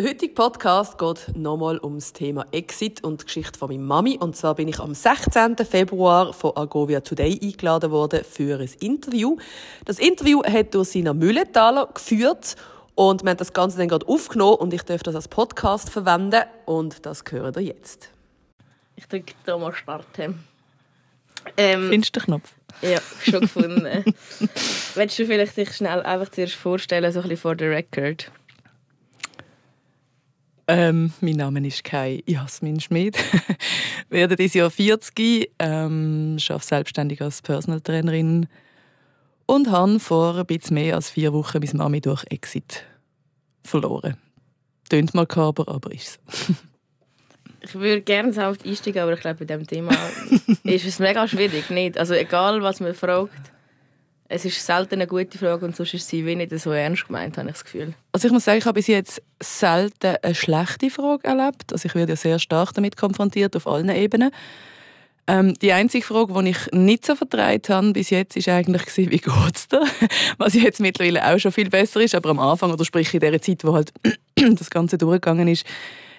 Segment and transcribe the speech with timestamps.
[0.00, 4.16] Der heutige Podcast geht nochmal ums Thema Exit und die Geschichte von meiner Mami.
[4.18, 5.58] Und zwar bin ich am 16.
[5.58, 9.36] Februar von Agovia Today eingeladen worden für ein Interview.
[9.84, 12.56] Das Interview hat durch Sina Müllenthaler geführt
[12.94, 16.44] und wir haben das Ganze dann gerade aufgenommen und ich darf das als Podcast verwenden
[16.64, 18.08] und das hören ihr jetzt.
[18.96, 20.42] Ich drücke da mal starten.
[21.58, 22.54] Ähm, Findest du den Knopf?
[22.80, 24.14] Ja, schon gefunden.
[24.94, 28.30] Willst du vielleicht dich schnell einfach zuerst vorstellen, so ein bisschen vor der Record?
[30.72, 33.18] Ähm, mein Name ist Kai Jasmin Schmid.
[34.08, 38.46] werde dieses Jahr 40, ähm, arbeite selbstständig als Personal Trainerin
[39.46, 42.84] und habe vor ein bisschen mehr als vier Wochen meine Mami durch Exit
[43.64, 44.16] verloren.
[44.88, 46.54] Tönt makaber, aber ist so.
[47.62, 49.90] ich würde gerne sanft einsteigen, aber ich glaube, bei diesem Thema
[50.62, 51.68] ist es mega schwierig.
[51.70, 51.98] Nicht?
[51.98, 53.50] Also egal, was man fragt,
[54.32, 57.36] es ist selten eine gute Frage und sonst ist sie wie nicht so ernst gemeint,
[57.36, 57.94] habe ich das Gefühl.
[58.12, 61.72] Also ich muss sagen, ich habe bis jetzt selten eine schlechte Frage erlebt.
[61.72, 64.30] Also ich werde ja sehr stark damit konfrontiert, auf allen Ebenen.
[65.26, 69.18] Ähm, die einzige Frage, die ich nicht so vertraut habe bis jetzt, ist eigentlich wie
[69.18, 69.84] geht es dir?
[70.38, 73.42] Was jetzt mittlerweile auch schon viel besser ist, aber am Anfang oder sprich in der
[73.42, 73.92] Zeit, wo halt
[74.36, 75.66] das Ganze durchgegangen ist,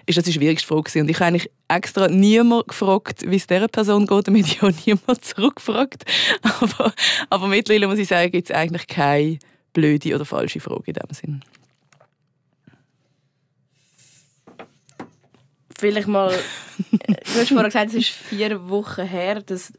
[0.06, 1.00] ist das die schwierigste Frage.
[1.02, 4.72] Und ich habe eigentlich extra niemand gefragt, wie es dieser Person geht, damit ich auch
[4.86, 6.04] niemand zurückgefragt.
[6.42, 6.94] Aber,
[7.30, 9.40] aber mittlerweile muss ich sagen, gibt es eigentlich keine
[9.74, 11.44] blöde oder falsche Frage in diesem Sinn.
[15.78, 16.32] Vielleicht mal,
[16.92, 19.42] du hast vorhin gesagt, es ist vier Wochen her.
[19.42, 19.74] Das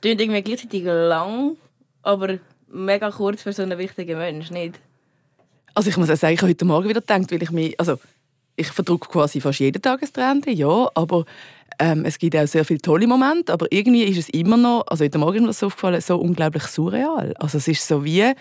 [0.00, 1.56] klingt irgendwie gleichzeitig lang,
[2.02, 4.80] aber mega kurz für so einen wichtigen Menschen, nicht?
[5.74, 7.98] Also ich muss auch sagen, ich habe heute Morgen wieder gedacht, weil ich mich, also
[8.56, 11.24] ich verdrücke quasi fast jeden Tag ein Trend, ja, aber
[11.78, 15.04] ähm, es gibt auch sehr viele tolle Momente, aber irgendwie ist es immer noch, also
[15.04, 17.34] heute Morgen ist mir so aufgefallen, so unglaublich surreal.
[17.38, 18.32] Also es ist so wie,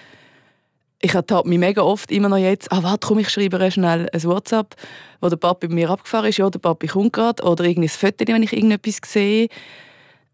[1.01, 4.23] ich ertappe mich mega oft immer noch jetzt, ah warte, komm, ich schreibe schnell ein
[4.23, 4.75] WhatsApp,
[5.21, 7.89] wo der Papa bei mir abgefahren ist, ja, der Papa kommt gerade, oder irgendwie ein
[7.89, 9.47] Foto, wenn ich irgendetwas sehe.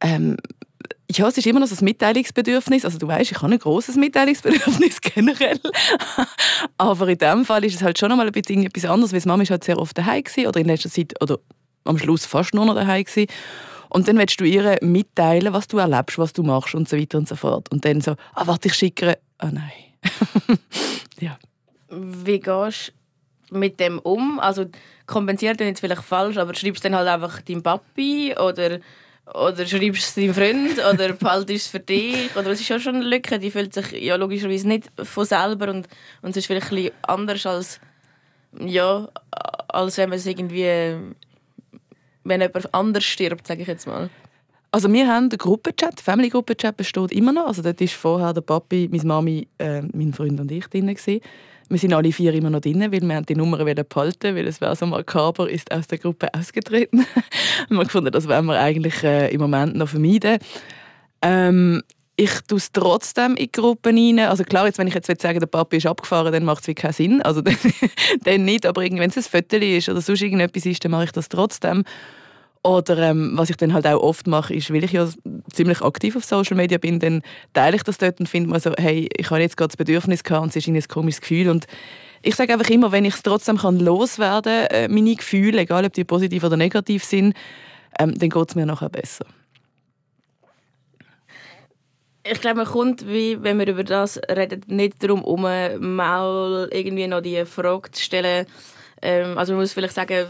[0.01, 0.37] Ähm,
[1.09, 2.83] ja, es ist immer noch so ein Mitteilungsbedürfnis.
[2.83, 5.59] Also du weißt, ich habe ein großes Mitteilungsbedürfnis generell.
[6.77, 9.21] Aber in dem Fall ist es halt schon noch mal ein bisschen etwas anderes, weil
[9.25, 11.39] Mama ist halt sehr oft daheim gewesen, oder in letzter Zeit oder
[11.85, 13.27] am Schluss fast nur noch daheim gewesen.
[13.89, 17.17] Und dann willst du ihr mitteilen, was du erlebst, was du machst und so weiter
[17.17, 17.71] und so fort.
[17.71, 19.71] Und dann so, ah warte, ich schicke, ah nein.
[21.21, 21.37] ja.
[21.89, 22.93] Wie gehst
[23.49, 24.41] du mit dem um?
[24.41, 24.65] Also
[25.05, 28.79] kompensiert dann jetzt vielleicht falsch, aber schreibst du dann halt einfach deinem Papi oder
[29.33, 32.35] oder schreibst du es deinem Freund oder behaltest es für dich?
[32.35, 35.69] Oder es ist ja schon eine Lücke, die fühlt sich ja logischerweise nicht von selber
[35.69, 35.87] und,
[36.21, 37.79] und es ist vielleicht ein bisschen anders als,
[38.59, 39.07] ja,
[39.67, 40.95] als wenn man es irgendwie,
[42.23, 44.09] wenn jemand anders stirbt, sage ich jetzt mal.
[44.71, 47.47] Also wir haben den Gruppenchat, Family Gruppenchat besteht immer noch.
[47.47, 50.87] Also dort war vorher der Papi, meine Mami, äh, mein Freund und ich drin.
[50.87, 51.21] Gewesen.
[51.69, 54.75] Wir sind alle vier immer noch drin, weil wir die Nummer behalten weil es wäre
[54.75, 57.05] so makaber, ist aus der Gruppe ausgetreten.
[57.69, 60.37] wir gefunden, das wollen wir eigentlich äh, im Moment noch vermeiden.
[61.21, 61.83] Ähm,
[62.15, 64.27] ich tue es trotzdem in die Gruppen rein.
[64.27, 66.93] Also klar, jetzt, wenn ich jetzt sagen der Papi ist abgefahren, dann macht es keinen
[66.93, 67.21] Sinn.
[67.21, 67.57] Also dann,
[68.23, 71.11] dann nicht, aber wenn es ein Foto ist oder sonst irgendetwas ist, dann mache ich
[71.11, 71.83] das trotzdem.
[72.67, 75.07] Oder ähm, was ich dann halt auch oft mache, ist, weil ich ja
[75.53, 77.21] ziemlich aktiv auf Social Media bin, dann
[77.53, 80.21] teile ich das dort und finde mir so, hey, ich habe jetzt gerade das Bedürfnis
[80.21, 81.65] gehabt und es ist ein komisches Gefühl und
[82.23, 85.85] ich sage einfach immer, wenn ich es trotzdem kann loswerden kann, äh, meine Gefühle, egal
[85.85, 87.37] ob die positiv oder negativ sind,
[87.99, 89.25] ähm, dann geht es mir nachher besser.
[92.29, 97.07] Ich glaube, man kommt, wie, wenn wir über das reden, nicht darum herum, mal irgendwie
[97.07, 98.45] noch die Frage zu stellen,
[99.01, 100.27] ähm, also man muss vielleicht sagen,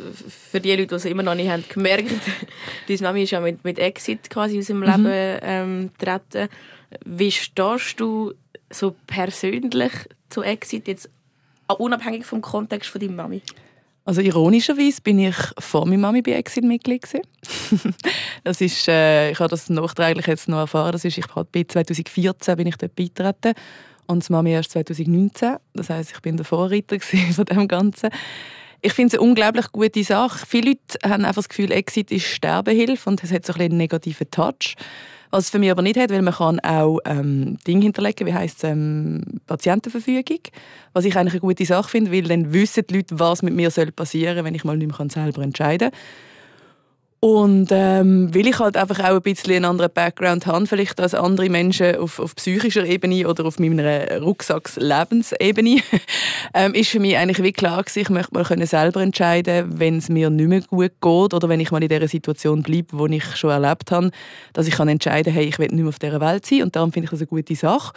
[0.52, 2.12] für die Leute, die es immer noch nicht haben gemerkt,
[2.88, 5.40] deine Mami ist ja mit, mit Exit quasi aus dem Leben mhm.
[5.42, 6.50] ähm, getreten.
[7.06, 8.34] Wie stehst du
[8.70, 9.92] so persönlich
[10.30, 11.10] zu Exit, jetzt
[11.68, 13.42] unabhängig vom Kontext von deiner Mami?
[14.04, 17.06] Also ironischerweise bin ich vor meiner Mami bei Exit Mitglied
[18.46, 20.94] Das ist, äh, ich habe das nachträglich jetzt noch erfahren.
[20.94, 23.54] Das ist, ich bin 2014 bin ich dort beitreten
[24.08, 25.58] und die Mami erst 2019.
[25.74, 26.98] Das heißt, ich bin der Vorreiter
[27.34, 28.10] von dem Ganzen.
[28.82, 30.46] Ich finde es eine unglaublich gute Sache.
[30.46, 33.78] Viele Leute haben einfach das Gefühl, Exit ist Sterbehilfe und es hat so ein einen
[33.78, 34.76] negativen Touch.
[35.30, 38.34] Was es für mich aber nicht hat, weil man kann auch ähm, Dinge hinterlegen, wie
[38.34, 40.40] heißt ähm, Patientenverfügung,
[40.94, 43.70] was ich eigentlich eine gute Sache finde, weil dann wissen die Leute, was mit mir
[43.70, 46.00] passieren soll, wenn ich mal nicht mehr selber entscheiden kann.
[47.20, 51.16] Und ähm, weil ich halt einfach auch ein bisschen einen anderen Background habe, vielleicht als
[51.16, 55.82] andere Menschen auf, auf psychischer Ebene oder auf meiner Rucksacks-Lebensebene,
[56.54, 59.98] ähm, ist für mich eigentlich wie klar gewesen, ich möchte mal können selber entscheiden, wenn
[59.98, 63.16] es mir nicht mehr gut geht oder wenn ich mal in der Situation bleibe, die
[63.16, 64.12] ich schon erlebt habe,
[64.54, 66.92] dass ich kann entscheiden, hey, ich will nicht mehr auf dieser Welt sein und darum
[66.92, 67.94] finde ich das eine gute Sache.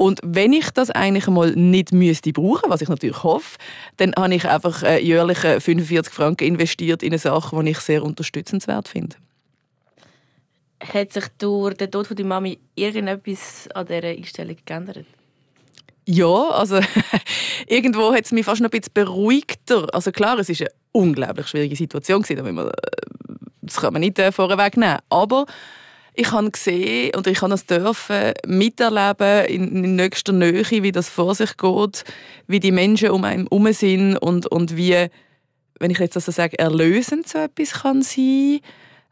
[0.00, 3.58] Und wenn ich das eigentlich mal nicht müsste brauchen, was ich natürlich hoffe,
[3.98, 8.02] dann habe ich einfach äh, jährlich 45 Franken investiert in eine Sache, die ich sehr
[8.02, 9.16] unterstützenswert finde.
[10.82, 15.04] Hat sich durch den Tod von deiner Mami irgendetwas an dieser Einstellung geändert?
[16.06, 16.80] Ja, also
[17.66, 19.86] irgendwo hat es mich fast noch ein bisschen beruhigter.
[19.92, 22.72] Also klar, es ist eine unglaublich schwierige Situation gewesen,
[23.60, 24.96] das kann man nicht äh, vorweg nehmen.
[25.10, 25.44] Aber
[26.14, 31.08] ich habe gesehen und ich habe das dürfen miterleben in, in nächster Nähe, wie das
[31.08, 32.04] vor sich geht,
[32.46, 35.06] wie die Menschen um einen herum sind und, und wie,
[35.78, 38.60] wenn ich jetzt also sage, erlösend so etwas kann sein.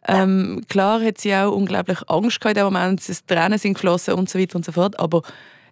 [0.07, 4.15] Ähm, klar hat sie auch unglaublich Angst gehabt in dem Moment, es Tränen sind geflossen
[4.15, 5.23] und so weiter und so fort, aber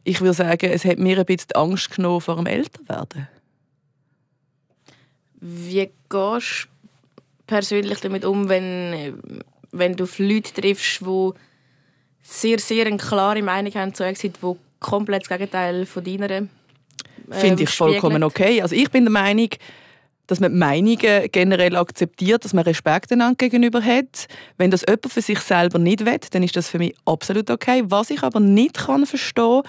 [0.04, 3.28] ich würde sagen, es hat mir ein bisschen Angst genommen vor dem Älterwerden.
[5.40, 9.14] Wie gehst du persönlich damit um, wenn
[9.78, 11.30] wenn du auf Leute triffst, die
[12.22, 16.46] sehr, sehr eine klare Meinung haben zu Exit, die komplett das Gegenteil von deiner äh,
[17.30, 18.62] Finde ich vollkommen okay.
[18.62, 19.48] Also ich bin der Meinung,
[20.26, 24.26] dass man Meinungen generell akzeptiert, dass man Respekt einander gegenüber hat.
[24.58, 27.84] Wenn das jemand für sich selber nicht will, dann ist das für mich absolut okay.
[27.86, 29.62] Was ich aber nicht kann verstehen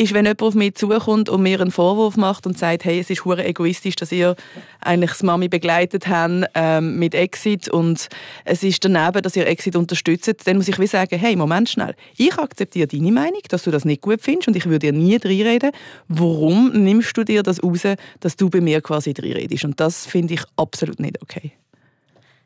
[0.00, 3.10] ist, wenn jemand auf mich zukommt und mir einen Vorwurf macht und sagt, hey, es
[3.10, 4.34] ist hure egoistisch, dass ihr
[4.80, 8.08] eigentlich das Mami begleitet habt ähm, mit Exit und
[8.46, 11.94] es ist daneben, dass ihr Exit unterstützt, dann muss ich wie sagen, hey, Moment schnell,
[12.16, 15.16] ich akzeptiere deine Meinung, dass du das nicht gut findest und ich würde dir nie
[15.16, 15.72] reinreden.
[16.08, 17.82] Warum nimmst du dir das raus,
[18.20, 19.64] dass du bei mir quasi reinredest?
[19.64, 21.52] Und das finde ich absolut nicht okay.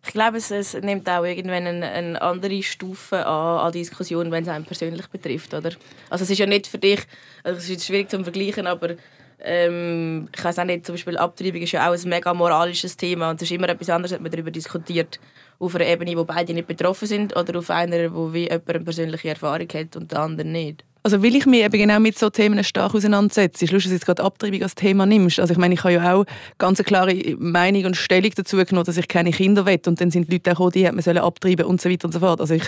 [0.07, 4.43] Ich glaube, es, es nimmt auch irgendwann eine, eine, andere Stufe an, an Diskussion, wenn
[4.43, 5.71] es einen persönlich betrifft, oder?
[6.11, 7.01] Also es ist ja nicht für dich,
[7.43, 8.97] also es ist schwierig zu vergleichen, aber
[9.41, 13.31] ähm, ich weiß auch nicht, zum Beispiel Abtreibung ist ja auch ein mega moralisches Thema
[13.31, 15.21] und es ist immer etwas anderes, wenn man darüber diskutiert,
[15.59, 18.81] auf einer Ebene, wo beide nicht betroffen sind oder auf einer, wo wie jemand eine
[18.81, 20.85] persönliche Erfahrung hat und der andere nicht.
[21.07, 23.65] Also will ich mich eben genau mit so Themen stark auseinandersetzen.
[23.65, 25.39] Ist dass du jetzt gerade Abtreibung als Thema nimmst.
[25.39, 26.25] Also ich meine, ich habe ja auch
[26.57, 29.81] ganz eine klare Meinung und Stellung dazu genommen, dass ich keine Kinder will.
[29.87, 32.13] Und dann sind die Leute auch gekommen, die man sollen abtreiben und so weiter und
[32.13, 32.41] so fort.
[32.41, 32.67] Also ich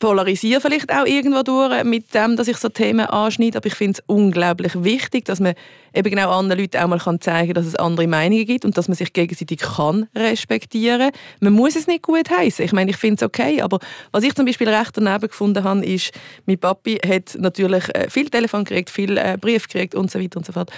[0.00, 4.00] polarisiere vielleicht auch irgendwo durch mit dem, dass ich so Themen anschneide, aber ich finde
[4.00, 5.54] es unglaublich wichtig, dass man
[5.94, 8.88] eben genau anderen Leuten auch mal zeigen kann, dass es andere Meinungen gibt und dass
[8.88, 12.64] man sich gegenseitig kann respektieren Man muss es nicht gut heißen.
[12.64, 13.78] Ich meine, ich finde es okay, aber
[14.10, 16.12] was ich zum Beispiel recht daneben gefunden habe, ist,
[16.46, 20.38] mein Papi hat natürlich äh, viel Telefon gekriegt, viel äh, Brief gekriegt und so weiter
[20.38, 20.70] und so fort.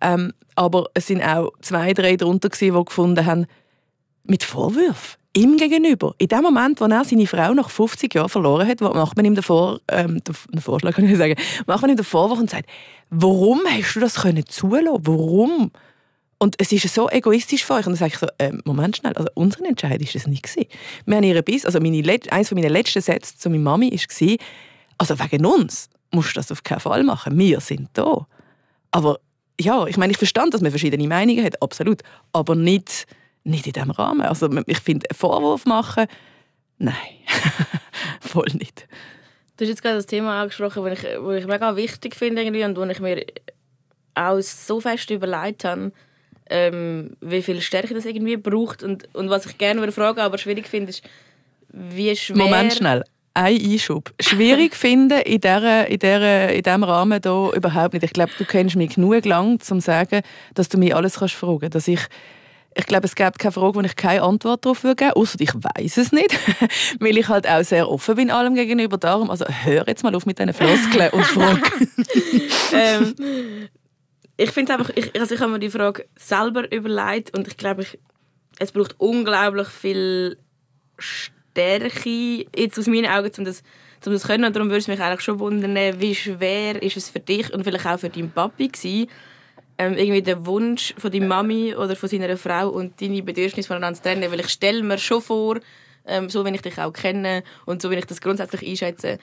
[0.00, 3.46] Ähm, aber es sind auch zwei, drei darunter die gefunden haben,
[4.24, 6.14] mit Vorwürfen ihm gegenüber.
[6.18, 9.34] In dem Moment, wo er seine Frau nach 50 Jahren verloren hat, macht man ihm
[9.34, 11.36] den, Vor, ähm, den Vorschlag, kann ich sagen,
[11.66, 12.68] macht man ihm den Vorwurf und sagt,
[13.10, 14.98] warum hast du das können zulassen?
[15.02, 15.70] Warum?
[16.38, 17.86] Und es ist so egoistisch für euch.
[17.86, 20.68] Und dann sage ich so, äh, Moment schnell, also unsere Entscheidung war das nicht.
[21.06, 24.36] Wir haben ihre Biss, also meine, eines meiner letzten Sätze zu meiner Mami war,
[24.98, 27.38] also wegen uns musst du das auf keinen Fall machen.
[27.38, 28.26] Wir sind da.
[28.90, 29.18] Aber
[29.60, 32.02] ja, ich meine, ich verstand, dass man verschiedene Meinungen hat, absolut.
[32.32, 33.06] Aber nicht
[33.44, 34.22] nicht in diesem Rahmen.
[34.22, 36.06] Also ich finde, einen Vorwurf machen,
[36.78, 36.94] nein,
[38.20, 38.86] voll nicht.
[39.56, 42.76] Du hast jetzt gerade das Thema angesprochen, das ich, ich mega wichtig finde irgendwie und
[42.76, 43.24] wo ich mir
[44.14, 45.92] auch so fest überlegt habe,
[46.50, 50.66] ähm, wie viel Stärke das irgendwie braucht und, und was ich gerne fragen aber schwierig
[50.66, 51.02] finde, ist,
[51.70, 52.36] wie schwer...
[52.36, 53.04] Moment schnell,
[53.34, 54.12] ein Einschub.
[54.20, 58.04] Schwierig finden in, dieser, in, dieser, in diesem Rahmen hier überhaupt nicht.
[58.04, 60.22] Ich glaube, du kennst mich genug lang, um zu sagen,
[60.54, 61.74] dass du mich alles kannst fragen kannst.
[61.74, 62.00] Dass ich
[62.78, 65.52] ich glaube, es gibt keine Frage, wo ich keine Antwort darauf geben würde, außer ich
[65.52, 66.38] weiß es nicht,
[67.00, 68.98] weil ich halt auch sehr offen bin allem gegenüber.
[68.98, 71.58] Darum, also hör jetzt mal auf mit diesen Floskeln und frag.
[72.72, 73.14] ähm,
[74.36, 77.82] ich finde einfach, ich, also ich habe mir die Frage selber überlegt und ich glaube,
[77.82, 77.98] ich,
[78.60, 80.38] es braucht unglaublich viel
[80.98, 83.64] Stärke, jetzt aus meinen Augen, um das,
[84.06, 84.44] um das zu können.
[84.44, 87.64] Und darum würde es mich eigentlich schon wundern, wie schwer ist es für dich und
[87.64, 89.08] vielleicht auch für deinen Papi gewesen,
[89.78, 93.96] ähm, irgendwie den Wunsch von deiner Mami oder von seiner Frau und deine Bedürfnisse voneinander
[93.96, 94.30] zu trennen.
[94.30, 95.60] Weil ich stelle mir schon vor,
[96.06, 99.18] ähm, so wie ich dich auch kenne und so wie ich das grundsätzlich einschätze,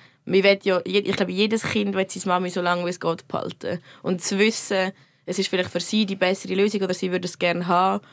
[0.64, 3.80] ja, ich glaube, jedes Kind will seine Mami so lange wie es geht behalten.
[4.02, 4.92] Und zu wissen,
[5.26, 8.06] es ist vielleicht für sie die bessere Lösung oder sie würde es gerne haben,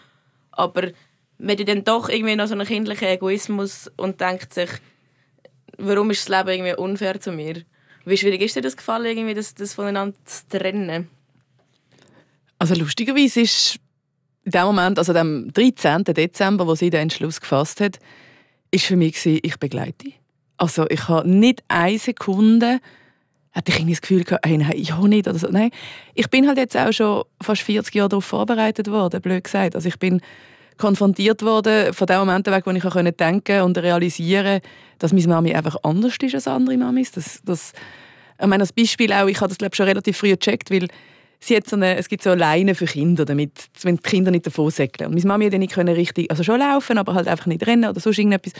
[0.50, 0.88] aber
[1.38, 4.70] man hat dann doch irgendwie noch so einen kindlichen Egoismus und denkt sich,
[5.78, 7.62] warum ist das Leben irgendwie unfair zu mir?
[8.04, 11.08] Wie schwierig ist dir das gefallen, irgendwie das, das voneinander zu trennen?
[12.62, 13.80] Also lustigerweise ist
[14.44, 16.04] in dem Moment, also dem 13.
[16.04, 17.98] Dezember, wo sie den Entschluss gefasst hat,
[18.70, 20.12] ist für mich ich begleite.
[20.58, 22.78] Also ich habe nicht eine Sekunde
[23.50, 25.48] hatte ich das Gefühl gehabt, hey, nein, ich auch nicht oder so.
[25.48, 25.70] Nein,
[26.14, 29.74] ich bin halt jetzt auch schon fast 40 Jahre darauf vorbereitet worden, blöd gesagt.
[29.74, 30.20] Also ich bin
[30.76, 34.60] konfrontiert worden von dem Moment weg, wo ich auch denken und realisieren
[35.00, 37.10] dass meine Mami einfach anders ist als andere Mamis.
[37.10, 37.72] Dass, dass
[38.40, 40.86] Ich meine, als Beispiel auch, ich habe das glaube schon relativ früh gecheckt, weil
[41.42, 44.46] sie hat so eine, es gibt so Leine für Kinder, damit, wenn die Kinder nicht
[44.46, 45.08] davon säckeln.
[45.08, 48.00] Und meine Mami hat nicht richtig, also schon laufen, aber halt einfach nicht rennen oder
[48.00, 48.52] sonst irgendetwas.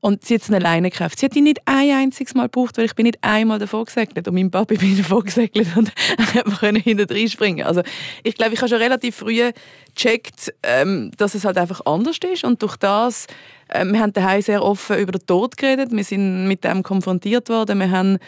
[0.00, 1.18] Und sie hat eine Leine gekauft.
[1.18, 4.28] Sie hat die nicht ein einziges Mal gebraucht, weil ich bin nicht einmal davor gesegelt.
[4.28, 5.92] Und mein Papi bin davor gesegelt und
[6.34, 7.66] er konnte hinten springen.
[7.66, 7.82] Also
[8.22, 9.50] ich glaube, ich habe schon relativ früh
[9.94, 12.44] gecheckt, ähm, dass es halt einfach anders ist.
[12.44, 13.26] Und durch das,
[13.68, 15.90] äh, wir haben daheim sehr offen über den Tod geredet.
[15.90, 17.80] Wir sind mit dem konfrontiert worden.
[17.80, 18.18] Wir haben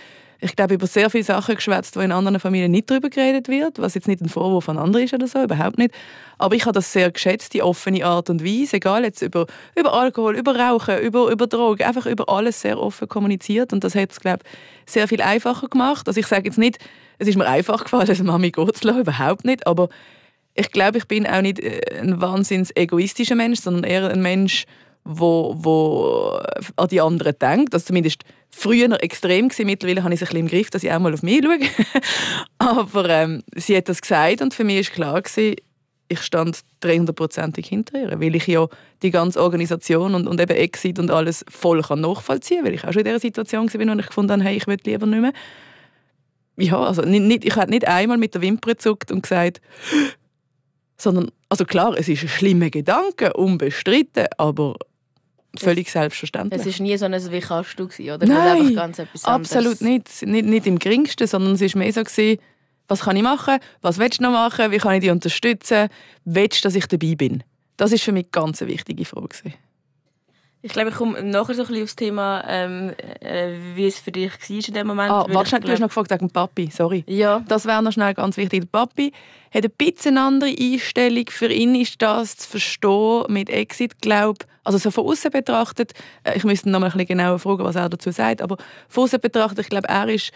[0.40, 3.78] ich glaube, über sehr viele Sachen geschwätzt, wo in anderen Familien nicht darüber geredet wird,
[3.78, 5.94] was jetzt nicht ein Vorwurf an andere ist oder so, überhaupt nicht.
[6.38, 9.92] Aber ich habe das sehr geschätzt, die offene Art und Weise, egal jetzt über, über
[9.92, 14.12] Alkohol, über Rauchen, über, über Drogen, einfach über alles sehr offen kommuniziert und das hat
[14.12, 16.09] es, glaube ich, sehr viel einfacher gemacht.
[16.09, 16.78] Also ich sage jetzt nicht,
[17.18, 19.88] es ist mir einfach gefallen, als Mami gehen zu lassen, überhaupt nicht, aber
[20.54, 24.64] ich glaube, ich bin auch nicht äh, ein wahnsinnig egoistischer Mensch, sondern eher ein Mensch,
[25.04, 26.40] wo, wo
[26.76, 27.75] an die anderen denkt.
[27.75, 29.66] Also zumindest früher extrem gewesen.
[29.66, 31.59] Mittlerweile habe ich es ein bisschen im Griff, dass ich auch mal auf mich schaue.
[32.59, 35.57] Aber ähm, sie hat das gesagt und für mich war klar, gewesen,
[36.11, 38.66] ich stand 300%ig hinter ihr, weil ich ja
[39.02, 42.85] die ganze Organisation und, und eben Exit und alles voll kann nachvollziehen kann, weil ich
[42.85, 45.21] auch schon in dieser Situation war, wo ich gefunden habe, hey, ich will lieber nicht
[45.21, 45.33] mehr.
[46.57, 49.61] Ja, also nicht, nicht, ich habe nicht einmal mit der Wimper gezuckt und gesagt,
[50.97, 54.75] sondern, also klar, es ist ein schlimmer Gedanke, unbestritten, aber
[55.57, 56.64] völlig es, selbstverständlich.
[56.64, 58.26] Es war nie so ein «Wie kannst du?» oder?
[58.26, 60.23] Nein, ganz etwas absolut nicht.
[60.23, 60.47] nicht.
[60.47, 62.40] Nicht im geringsten, sondern es war mehr so, gewesen,
[62.88, 65.88] was kann ich machen, was willst du noch machen, wie kann ich dich unterstützen,
[66.25, 67.45] willst du, dass ich dabei bin?
[67.76, 69.28] Das war für mich ganz eine wichtige Frage.
[69.28, 69.54] Gewesen.
[70.62, 74.12] Ich glaube, ich komme nachher so ein bisschen aufs Thema, ähm, äh, wie es für
[74.12, 75.11] dich war in dem Moment.
[75.11, 77.02] Ah, warte schnell, du hast noch gefragt wegen Papi, sorry.
[77.07, 77.42] Ja.
[77.49, 78.61] Das wäre noch schnell ganz wichtig.
[78.62, 79.12] Der Papi
[79.54, 81.25] hat ein bisschen eine andere Einstellung.
[81.30, 85.93] Für ihn ist das zu verstehen mit Exit, glaube also so von außen betrachtet,
[86.25, 88.57] äh, ich müsste noch mal ein bisschen genauer fragen, was er dazu sagt, aber
[88.88, 90.33] von außen betrachtet, ich glaube, er ist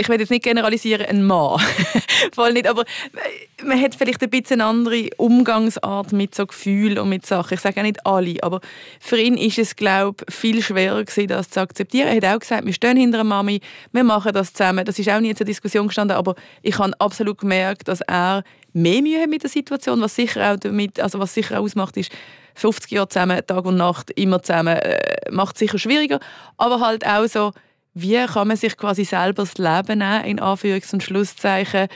[0.00, 1.60] ich will jetzt nicht generalisieren, ein Mann.
[2.32, 7.00] Voll nicht, aber äh, man hat vielleicht ein bisschen eine andere Umgangsart mit so Gefühlen
[7.00, 7.54] und mit Sachen.
[7.54, 8.60] Ich sage auch nicht alle, aber
[9.00, 12.06] für ihn ist es, glaube ich, viel schwerer gewesen, das zu akzeptieren.
[12.08, 14.84] Er hat auch gesagt, wir stehen hinter der Mami, wir machen das zusammen.
[14.84, 19.02] Das ist auch nie zur Diskussion gestanden, aber ich habe absolut gemerkt, dass er mehr
[19.02, 22.12] Mühe hat mit der Situation, was sicher auch damit, also was sicher auch ausmacht, ist,
[22.58, 26.20] 50 Jahre zusammen, Tag und Nacht, immer zusammen, äh, macht es sicher schwieriger,
[26.56, 27.52] aber halt auch so,
[27.94, 31.88] wie kann man sich quasi selber das Leben nehmen, in Anführungs- und Schlusszeichen,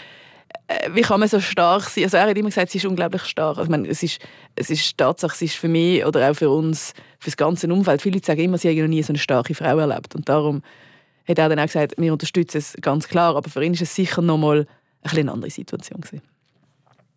[0.69, 2.05] äh, wie kann man so stark sein?
[2.05, 3.59] Also er hat immer gesagt, sie ist unglaublich stark.
[3.59, 4.21] Also ich meine, es ist,
[4.57, 8.03] es ist Tatsache, es ist für mich oder auch für uns, für das ganze Umfeld,
[8.03, 10.15] viele sagen immer, sie haben noch nie so eine starke Frau erlebt.
[10.15, 10.63] Und darum
[11.29, 13.95] hat er dann auch gesagt, wir unterstützen es ganz klar, aber für ihn ist es
[13.95, 14.67] sicher noch mal
[15.03, 16.23] eine andere Situation gewesen.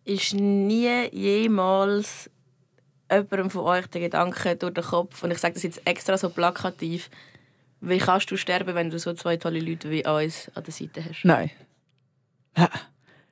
[0.04, 2.30] Ist nie jemals
[3.10, 6.30] jemandem von euch der Gedanke durch den Kopf, und ich sage das jetzt extra so
[6.30, 7.10] plakativ,
[7.80, 11.04] wie kannst du sterben, wenn du so zwei tolle Leute wie uns an der Seite
[11.04, 11.24] hast?
[11.24, 11.50] Nein.
[12.56, 12.70] Ja,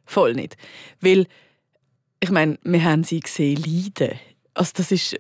[0.05, 0.57] voll nicht.
[1.01, 1.27] Weil,
[2.21, 4.19] ich meine, wir haben sie gesehen leiden.
[4.53, 5.19] Also das ist,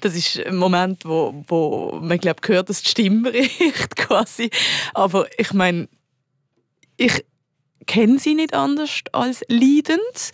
[0.00, 4.50] das ist ein Moment, wo, wo man glaub, gehört, dass die Stimme riecht quasi.
[4.94, 5.88] Aber ich meine,
[6.96, 7.24] ich
[7.86, 10.32] kenne sie nicht anders als leidend.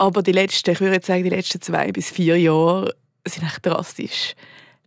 [0.00, 2.94] Aber die letzten, ich würde sagen, die letzten zwei bis vier Jahre
[3.26, 4.34] sind echt drastisch.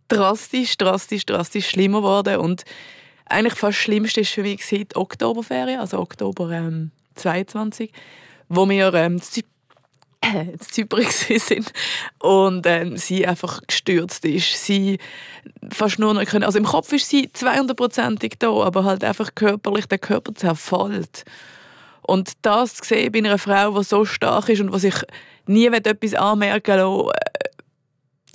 [0.08, 2.38] Drastisch, drastisch, drastisch schlimmer geworden.
[2.38, 2.64] Und
[3.26, 7.92] eigentlich fast das Schlimmste ist für mich die Oktoberferien, also Oktober ähm, 22,
[8.48, 9.20] wo wir ähm,
[10.32, 11.72] in Zypern sind
[12.18, 14.64] und ähm, sie einfach gestürzt ist.
[14.64, 14.98] Sie
[15.70, 19.86] fast nur noch können, also im Kopf ist sie 200%ig da, aber halt einfach körperlich,
[19.86, 21.24] der Körper zerfällt.
[22.06, 24.94] Und das zu sehen bei einer Frau, die so stark ist und die sich
[25.46, 27.44] nie etwas anmerken lassen äh,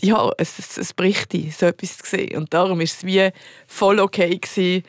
[0.01, 2.37] ja, es, es, es bricht dich, so etwas zu sehen.
[2.37, 3.29] Und darum war es wie
[3.67, 4.83] voll okay gewesen,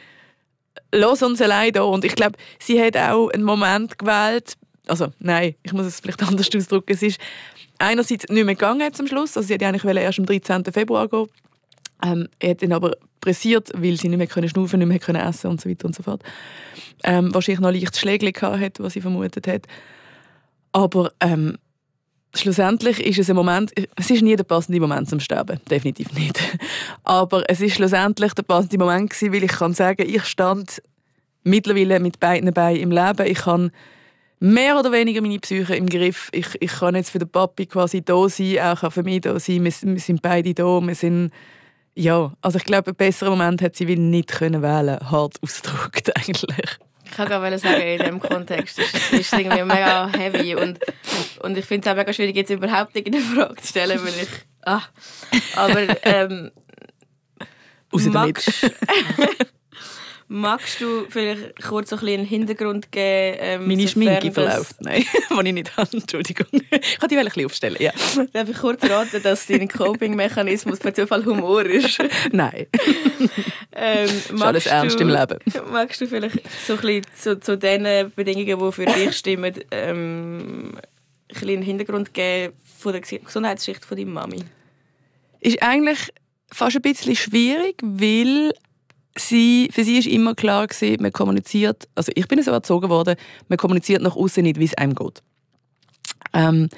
[0.94, 1.82] los uns allein da.
[1.82, 4.56] Und ich glaube, sie hat auch einen Moment gewählt,
[4.86, 7.20] also nein, ich muss es vielleicht anders ausdrücken, es ist
[7.78, 10.64] einerseits nicht mehr gegangen zum Schluss, also sie hätte eigentlich erst am 13.
[10.72, 11.26] Februar gehen
[12.02, 15.48] ähm, hat ihn aber pressiert, weil sie nicht mehr können schnaufen, nicht mehr können essen
[15.48, 16.22] und so weiter und so fort.
[17.04, 19.66] Ähm, wahrscheinlich noch leicht Schläge hat, was sie vermutet hat.
[20.72, 21.56] Aber ähm,
[22.34, 26.40] schlussendlich ist es ein Moment, es ist nie der passende Moment zum Sterben, definitiv nicht.
[27.04, 30.82] Aber es ist schlussendlich der passende Moment gewesen, weil ich kann sagen, ich stand
[31.42, 33.26] mittlerweile mit beiden Beinen im Leben.
[33.26, 33.70] Ich kann
[34.38, 36.28] mehr oder weniger meine Psyche im Griff.
[36.32, 39.64] Ich, ich kann jetzt für den Papi quasi da sein, auch für mich da sein.
[39.64, 41.32] Wir, wir sind beide da, wir sind
[41.94, 46.78] ja, also ich glaube, einen besseren Moment hat sie nicht können wählen, hart ausgedrückt eigentlich.
[47.04, 50.78] Ich kann gerade sagen, in diesem Kontext ist es irgendwie mega heavy und,
[51.42, 54.28] und ich finde es auch mega schwierig, jetzt überhaupt irgendeine Frage zu stellen, weil ich...
[54.62, 54.82] Ah,
[55.56, 56.52] aber ähm,
[57.92, 58.48] Raus magst,
[60.32, 63.36] Magst du vielleicht kurz so ein einen Hintergrund geben?
[63.40, 64.76] Ähm, Meine Schminke verläuft.
[64.78, 65.88] Nein, die ich nicht habe.
[65.92, 66.46] Entschuldigung.
[66.70, 67.76] Ich kann die ein bisschen aufstellen.
[67.80, 67.90] Ja.
[68.32, 71.98] Darf ich kurz raten, dass dein Coping-Mechanismus per Zufall Humor ist?
[72.30, 72.68] Nein.
[73.72, 75.38] ähm, ist alles ernst im Leben.
[75.72, 80.78] Magst du vielleicht so ein bisschen zu, zu den Bedingungen, die für dich stimmen, ähm,
[81.34, 84.44] ein einen Hintergrund geben von der Gesundheitsschicht von deiner Mami?
[85.40, 86.12] Ist eigentlich
[86.52, 88.52] fast ein bisschen schwierig, weil
[89.16, 93.16] sie, für sie ist immer klar gewesen, man kommuniziert, also ich bin so erzogen worden,
[93.48, 95.22] man kommuniziert nach außen nicht, wie es einem geht.
[96.32, 96.68] Ähm,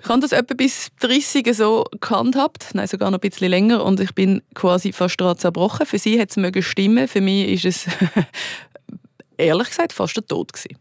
[0.00, 3.98] ich habe das etwa bis 30 so gehandhabt, nein, sogar noch ein bisschen länger und
[3.98, 5.86] ich bin quasi fast daran zerbrochen.
[5.86, 7.86] Für sie hat es mögen stimmen, für mich ist es
[9.36, 10.78] ehrlich gesagt fast der Tod gewesen.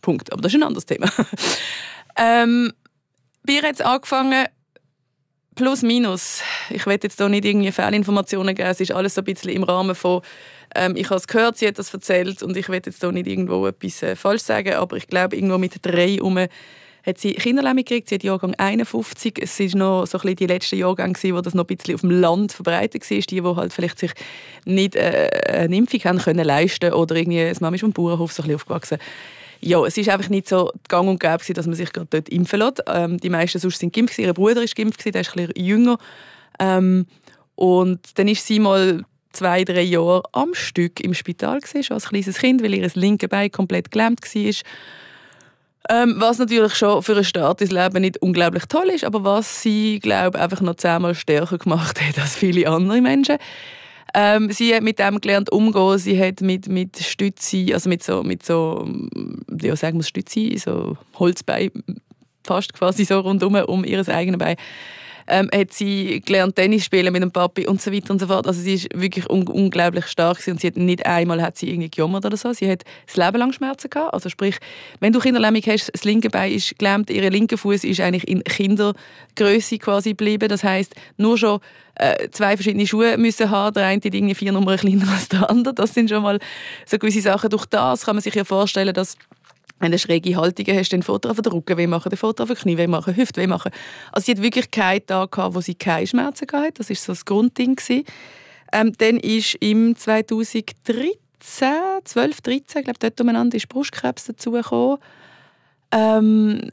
[0.00, 0.32] Punkt.
[0.32, 1.10] Aber das ist ein anderes Thema.
[2.16, 2.72] ähm,
[3.44, 4.46] wir haben angefangen,
[5.54, 6.42] plus minus.
[6.70, 8.68] Ich will jetzt hier nicht irgendwie Fehlinformationen geben.
[8.68, 10.22] Es ist alles so ein bisschen im Rahmen von
[10.74, 13.26] ähm, ich habe es gehört, sie hat das erzählt und ich will jetzt hier nicht
[13.26, 16.38] irgendwo etwas äh, falsch sagen, aber ich glaube, irgendwo mit drei um
[17.04, 18.08] hat sie Kinderlähmung gekriegt.
[18.08, 19.38] Sie hat Jahrgang 51.
[19.40, 22.02] Es war noch so ein bisschen die letzten Jahrgänge, wo das noch ein bisschen auf
[22.02, 23.18] dem Land verbreitet war.
[23.18, 24.12] Die, die halt vielleicht sich
[24.64, 28.42] nicht äh, eine Impfung haben können leisten oder irgendwie, das Mama ist am Bauernhof so
[28.42, 28.98] ein aufgewachsen
[29.62, 32.58] ja, es ist einfach nicht so gang und gäbe, dass man sich gerade dort impfen
[32.58, 32.82] lässt.
[32.86, 34.18] Ähm, die meisten sonst sind geimpft.
[34.18, 35.98] Ihr Bruder ist geimpft, der ist ein jünger.
[36.58, 37.06] Ähm,
[37.54, 42.38] und dann ist sie mal zwei, drei Jahre am Stück im Spital gewesen, als kleines
[42.38, 44.52] Kind, weil ihr linke Bein komplett gelähmt war.
[45.90, 49.62] Ähm, was natürlich schon für einen Start ins Leben nicht unglaublich toll ist, aber was
[49.62, 53.38] sie, glaube einfach noch zehnmal stärker gemacht hat als viele andere Menschen.
[54.14, 55.98] Ähm, sie hat mit dem gelernt umgehen.
[55.98, 58.86] Sie hat mit, mit Stütze, also mit so, mit so,
[59.60, 61.70] ja, sagen wir Stütze, so Holzbein,
[62.44, 64.56] fast quasi so rundum um ihr eigenes Bein
[65.26, 68.46] ähm, hat sie gelernt Tennis spielen mit dem Papi und so weiter und so fort.
[68.46, 71.90] Also sie ist wirklich un unglaublich stark und sie hat nicht einmal hat sie irgendwie
[71.90, 72.52] gejammert oder so.
[72.52, 74.14] Sie hat das Leben lang Schmerzen gehabt.
[74.14, 74.56] Also sprich,
[75.00, 78.42] wenn du Kinderlähmung hast, das linke Bein ist gelähmt, ihr linker Fuß ist eigentlich in
[78.44, 80.48] Kindergröße quasi geblieben.
[80.48, 81.60] Das heißt, nur schon
[81.94, 83.74] äh, zwei verschiedene Schuhe müssen haben.
[83.74, 85.74] Der eine hat irgendwie vier Nummern kleiner als der andere.
[85.74, 86.38] Das sind schon mal
[86.86, 87.50] so gewisse Sachen.
[87.50, 89.16] Durch das kann man sich ja vorstellen, dass
[89.82, 92.56] wenn du schräge Haltungen hast, dann Foto auf den Rücken weh machen, den Foto den
[92.56, 93.72] Knie weh machen, Hüfte weh machen.
[94.12, 96.72] Also sie hat wirklich keinen Tag gehabt, wo sie keine Schmerzen hatte.
[96.78, 97.76] Das war so das Grundding.
[98.72, 104.98] Ähm, dann ist im 2013, 12, 13, glaube dort umeinander, ist Brustkrebs dazugekommen.
[105.90, 106.70] Ähm,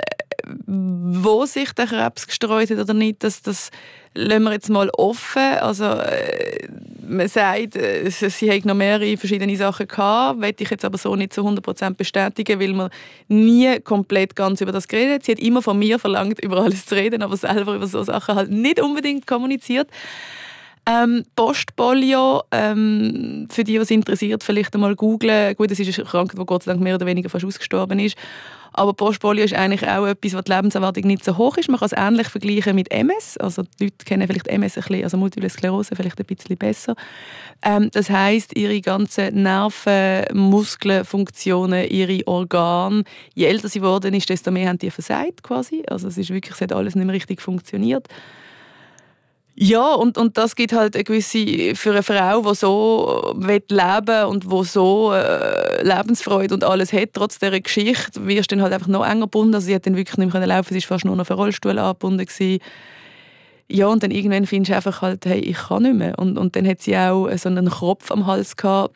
[0.66, 3.72] wo sich der Krebs gestreut hat oder nicht, das, das
[4.14, 5.42] lassen wir jetzt mal offen.
[5.42, 6.68] Also, äh,
[7.08, 11.16] man sagt, äh, sie hat noch mehrere verschiedene Sachen gehabt, möchte ich jetzt aber so
[11.16, 12.90] nicht zu 100% bestätigen, weil man
[13.28, 15.24] nie komplett ganz über das geredet hat.
[15.26, 18.36] Sie hat immer von mir verlangt, über alles zu reden, aber selber über so Sachen
[18.36, 19.90] halt nicht unbedingt kommuniziert.
[20.90, 25.56] Ähm, Postpolio, ähm, für die, was interessiert, vielleicht einmal googlen.
[25.56, 28.18] Gut, es ist eine Krankheit, die Gott sei Dank mehr oder weniger fast ausgestorben ist.
[28.74, 31.70] Aber Postpolio ist eigentlich auch etwas, wo die Lebenserwartung nicht so hoch ist.
[31.70, 33.38] Man kann es ähnlich vergleichen mit MS.
[33.38, 36.96] Also die Leute kennen vielleicht MS ein bisschen, also Multiple Sklerose vielleicht ein bisschen besser.
[37.62, 43.04] Ähm, das heißt, ihre ganzen Nerven, Muskeln, Funktionen, ihre Organe,
[43.36, 45.84] je älter sie geworden ist, desto mehr haben die versagt quasi.
[45.88, 48.08] Also es ist wirklich, es hat alles nicht mehr richtig funktioniert.
[49.62, 54.24] Ja, und, und das gibt halt eine gewisse, für eine Frau, die so leben will
[54.30, 58.72] und die so äh, Lebensfreude und alles hat, trotz dieser Geschichte, wirst du dann halt
[58.72, 59.54] einfach noch enger gebunden.
[59.54, 61.78] Also sie hat dann wirklich nicht mehr laufen, sie war fast nur noch für Rollstuhl
[61.78, 62.26] angebunden.
[62.26, 62.62] Gewesen.
[63.68, 66.18] Ja, und dann irgendwann findest du einfach halt, hey, ich kann nicht mehr.
[66.18, 68.96] Und, und dann hat sie auch so einen Kropf am Hals gehabt,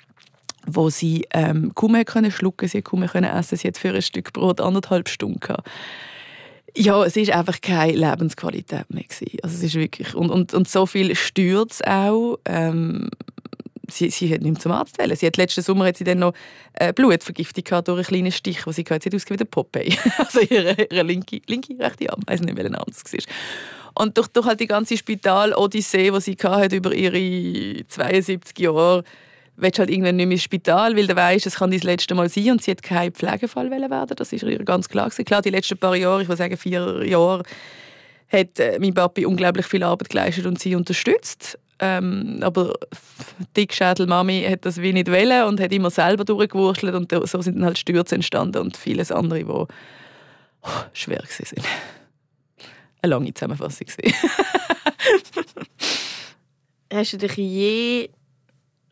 [0.65, 3.93] wo sie ähm, kaum mehr können schlucken, sie kaum mehr können essen, sie hat für
[3.93, 5.67] ein Stück Brot anderthalb Stunden gehabt.
[6.75, 9.37] Ja, es ist einfach keine Lebensqualität mehr gewesen.
[9.43, 12.39] Also es ist wirklich und, und, und so viel es auch.
[12.45, 13.09] Ähm,
[13.89, 15.15] sie, sie hat nicht mehr zum Arzt wollen.
[15.15, 16.33] Sie hat letzten Sommer hat sie dann noch
[16.73, 18.83] äh, Blutvergiftung gehabt durch einen kleinen Stich, wo sie.
[18.87, 19.95] Sie hat ausgesehen Popeye.
[20.17, 22.21] also ihre, ihre linke, linke, rechte Arm.
[22.25, 23.19] Weiß nicht, welcher Arm es war.
[23.95, 29.03] Und durch, durch halt die ganze Spital-Odyssee, die sie hatte über ihre 72 Jahre,
[29.55, 32.29] willst halt irgendwann nicht mehr ins Spital, weil du weißt, es kann dein letzte Mal
[32.29, 34.15] sein und sie hat kein Pflegefall werden.
[34.15, 35.25] Das ist ihr ganz klar gewesen.
[35.25, 37.43] Klar, die letzten paar Jahre, ich würde sagen vier Jahre,
[38.31, 41.59] hat äh, mein Papi unglaublich viel Arbeit geleistet und sie unterstützt.
[41.79, 42.73] Ähm, aber
[43.57, 47.57] Dickschädel Mami hat das wie nicht wollen und hat immer selber durchgewurschtelt und so sind
[47.57, 49.67] dann halt Stürze entstanden und vieles andere, die oh,
[50.93, 51.63] schwer waren.
[53.01, 53.87] Eine lange Zusammenfassung.
[56.93, 58.09] Hast du dich je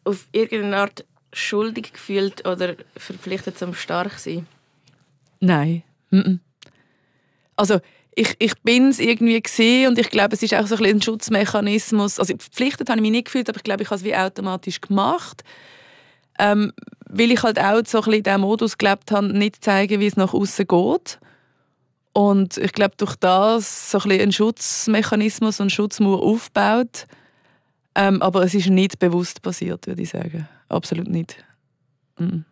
[0.04, 4.48] auf irgendeine Art schuldig gefühlt oder verpflichtet zum stark sein?
[5.40, 5.84] Nein.
[7.56, 7.80] Also
[8.16, 11.02] ich, ich bin es irgendwie gesehen und ich glaube, es ist auch so ein, ein
[11.02, 12.20] Schutzmechanismus.
[12.20, 14.82] Also verpflichtet habe ich mich nicht gefühlt, aber ich glaube, ich habe es wie automatisch
[14.82, 15.44] gemacht.
[16.40, 16.74] Ähm,
[17.08, 20.34] weil ich halt auch so ein bisschen Modus gelebt habe, nicht zeigen, wie es nach
[20.34, 21.20] außen geht.
[22.14, 27.08] Und ich glaube, durch das so ein einen Schutzmechanismus und Schutzmauer aufbaut.
[27.96, 30.48] Ähm, aber es ist nicht bewusst passiert, würde ich sagen.
[30.70, 31.44] Absolut nicht.
[32.18, 32.46] Mhm.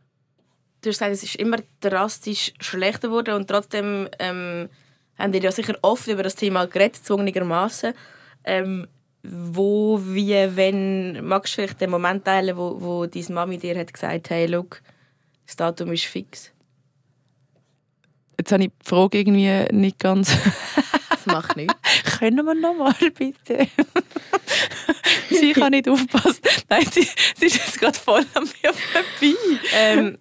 [0.81, 4.69] Du hast gesagt, es ist immer drastisch schlechter geworden und trotzdem ähm,
[5.17, 7.93] haben wir ja sicher oft über das Thema geredet, zwungenermaßen.
[8.45, 8.87] Ähm,
[9.23, 13.93] wo, wie, wenn, magst du vielleicht den Moment teilen, wo, wo deine Mami dir hat
[13.93, 14.81] gesagt hey, look,
[15.45, 16.51] das Datum ist fix?
[18.37, 20.31] Jetzt habe ich die Frage irgendwie nicht ganz...
[21.25, 21.73] das macht nichts.
[22.19, 23.67] Können wir noch mal bitte?
[25.29, 26.41] sie kann nicht aufpassen.
[26.69, 29.35] Nein, sie, sie ist jetzt gerade voll an mir vorbei.
[29.73, 30.17] Ähm,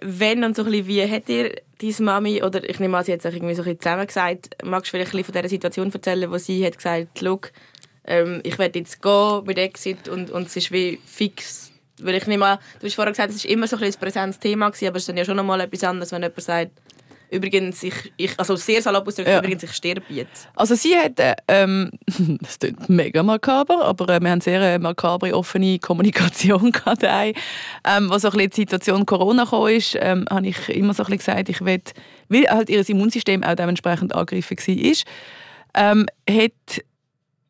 [0.00, 3.12] wenn und so ein bisschen, wie hat dir deine Mami, oder ich nehme an, sie
[3.12, 5.48] hat es irgendwie so ein bisschen zusammen gesagt, magst du vielleicht ein bisschen von dieser
[5.48, 7.52] Situation erzählen, wo sie hat gesagt, look,
[8.04, 11.72] ähm, ich werde jetzt gehen mit Exit und, und es ist wie fix.
[12.00, 14.38] Weil ich nehme an, du hast vorher gesagt, es war immer so ein, ein präsentes
[14.38, 16.70] Thema, aber es ist dann ja schon noch mal etwas anderes, wenn jemand sagt,
[17.30, 19.38] Übrigens, ich, ich also sehr salopp ausgedrückt, ja.
[19.38, 20.48] übrigens, ich sterbe jetzt.
[20.56, 21.90] Also sie hat, äh, ähm,
[22.40, 27.02] das klingt mega makaber, aber äh, wir haben sehr äh, makabre, offene Kommunikation gehabt.
[27.02, 31.02] Ähm, was so ein bisschen die Situation Corona kam, ist, ähm, habe ich immer so
[31.02, 31.82] ein bisschen gesagt, ich will,
[32.28, 34.94] weil halt ihr Immunsystem auch dementsprechend angegriffen war,
[35.74, 36.82] ähm, hat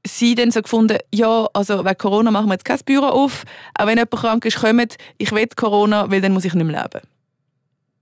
[0.06, 3.44] sie dann so gefunden, ja, also wegen Corona machen wir jetzt kein Büro auf,
[3.78, 6.82] auch wenn jemand krank ist, kommt, ich will Corona, weil dann muss ich nicht mehr
[6.82, 7.06] leben.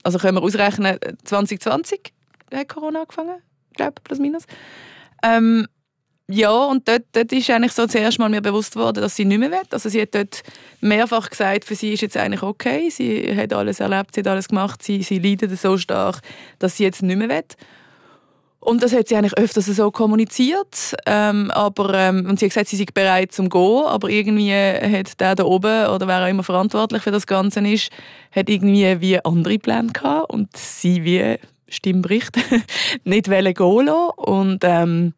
[0.07, 2.13] Also können wir ausrechnen, 2020
[2.55, 3.43] hat Corona angefangen,
[3.75, 4.45] glaube, plus minus.
[5.25, 5.67] Ähm,
[6.29, 9.41] ja, und dort, dort ist eigentlich so zuerst mal mir bewusst geworden, dass sie nicht
[9.41, 9.63] mehr will.
[9.69, 10.45] Also sie hat dort
[10.81, 14.47] mehrfach gesagt, für sie ist jetzt eigentlich okay, sie hat alles erlebt, sie hat alles
[14.47, 16.21] gemacht, sie, sie leidet so stark,
[16.61, 17.43] dass sie jetzt nicht mehr will.
[18.67, 20.97] Und das hat sie eigentlich öfters so kommuniziert.
[21.07, 25.21] Ähm, aber, ähm, und sie hat gesagt, sie sei bereit zum Gehen, aber irgendwie hat
[25.21, 27.93] der da oben, oder wer auch immer verantwortlich für das Ganze ist,
[28.35, 32.37] hat irgendwie wie andere Pläne gehabt und sie wie, Stimmbericht,
[33.05, 34.11] nicht gehen lassen.
[34.17, 35.15] Und ähm,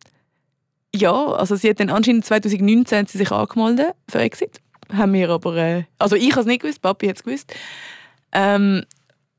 [0.95, 4.61] ja, also sie hat dann anscheinend 2019 sie sich angemeldet für Exit.
[4.93, 7.55] Haben wir aber, äh, also ich habe es nicht gewusst, Papi hat es gewusst.
[8.33, 8.85] Ähm,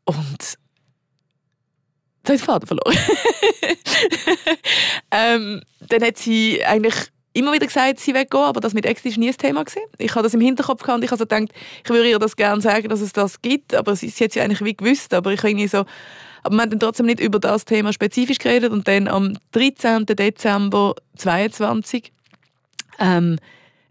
[0.05, 0.57] und
[2.29, 2.97] Jetzt habe ich den Faden verloren.
[5.11, 6.95] ähm, dann hat sie eigentlich
[7.33, 9.63] immer wieder gesagt, sie weggehen, aber das mit Ex war nie ein Thema.
[9.63, 9.81] Gewesen.
[9.97, 11.49] Ich hatte das im Hinterkopf gehabt und ich habe so gedacht,
[11.83, 14.43] ich würde ihr das gerne sagen, dass es das gibt, aber sie, sie hat ja
[14.43, 15.85] eigentlich wie gewusst, aber ich irgendwie so,
[16.43, 20.05] aber wir haben dann trotzdem nicht über das Thema spezifisch geredet und dann am 13.
[20.05, 22.11] Dezember 2022
[22.99, 23.37] ähm,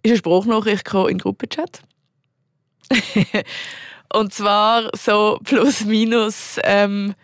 [0.02, 1.82] ist eine Spruchnachricht in den Gruppenchat.
[4.12, 7.14] und zwar so plus minus ähm,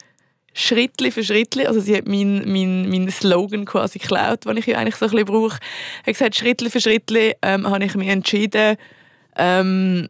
[0.56, 4.78] Schrittli für Schrittli, also sie hat meinen mein, mein Slogan quasi geklaut, den ich ja
[4.78, 5.58] eigentlich so ein bisschen brauche.
[5.58, 8.76] Hat gesagt, Schrittli für Schrittli ähm, habe ich mich entschieden,
[9.36, 10.08] ähm,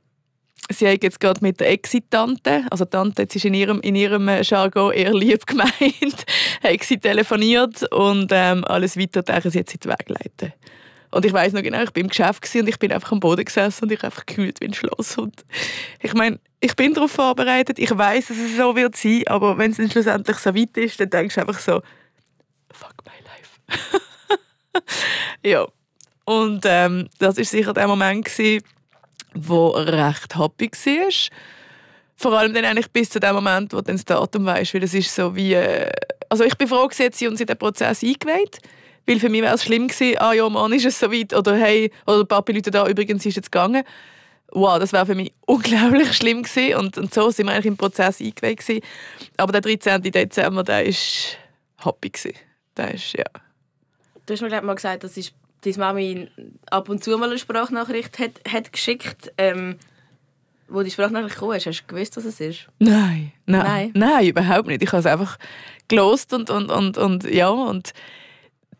[0.70, 4.28] sie hat jetzt gerade mit der Exit-Tante, also Tante jetzt ist in ihrem, in ihrem
[4.42, 6.26] Jargon eher lieb gemeint,
[6.62, 10.52] hat sie telefoniert und ähm, alles weitere sie jetzt in den Weg leiten.
[11.14, 13.44] Und ich weiß noch genau, ich bin im Geschäft und ich bin einfach am Boden
[13.44, 15.16] gesessen und ich einfach gekühlt wie ein Schloss.
[15.16, 15.44] Und
[16.00, 19.70] ich meine, ich bin darauf vorbereitet, ich weiß, dass es so wird sein, aber wenn
[19.70, 21.82] es dann schlussendlich so weit ist, dann denkst du einfach so,
[22.72, 24.00] fuck my life.
[25.44, 25.68] ja.
[26.24, 28.64] Und ähm, das ist sicher der Moment gewesen,
[29.34, 31.12] wo recht happy war.
[32.16, 34.94] Vor allem dann eigentlich bis zu dem Moment, wo du das Datum weißt, weil es
[34.94, 35.92] ist so wie, äh,
[36.28, 38.58] also ich bin froh, dass sie uns in den Prozess eingeweiht
[39.06, 41.34] weil für mich wäre es schlimm gewesen, ah ja, Mann, ist es so weit.
[41.34, 43.84] Oder hey, oder Papi Leute da, übrigens ist jetzt gegangen.
[44.52, 46.78] Wow, das wäre für mich unglaublich schlimm gewesen.
[46.78, 48.82] Und, und so sind wir eigentlich im Prozess eingeweiht gewesen.
[49.36, 50.02] Aber der 13.
[50.02, 50.94] Dezember, der war
[51.84, 52.10] happy.
[52.10, 52.34] Gewesen.
[52.76, 53.24] Der ist, ja.
[54.26, 56.28] Du hast mir mal gesagt, dass deine Mami
[56.70, 59.76] ab und zu mal eine Sprachnachricht hat, hat geschickt ähm,
[60.68, 62.68] wo die Sprachnachricht kam, hast du gewusst, was es ist?
[62.78, 64.82] Nein, nein, nein, nein überhaupt nicht.
[64.82, 65.38] Ich habe es einfach
[65.88, 67.92] gelost und, und, und, und ja und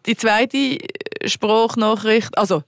[0.07, 0.79] die zweite
[1.25, 2.63] Sprachnachricht, also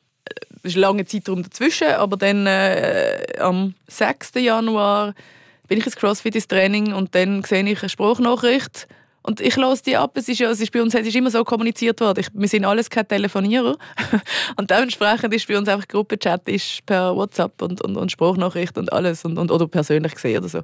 [0.62, 4.32] es ist lange Zeitraum dazwischen, aber dann äh, am 6.
[4.36, 5.14] Januar
[5.68, 8.88] bin ich ins CrossFit ins Training und dann sehe ich eine Sprachnachricht
[9.22, 10.12] und ich lasse die ab.
[10.14, 12.20] Es ist, ja, es ist bei uns es ist immer so kommuniziert worden.
[12.20, 13.76] Ich, wir sind alles keine Telefonierer.
[14.56, 18.92] und dementsprechend ist bei uns einfach Gruppenchat ist per WhatsApp und, und, und Sprachnachricht und
[18.92, 20.60] alles und, und, oder persönlich gesehen oder so.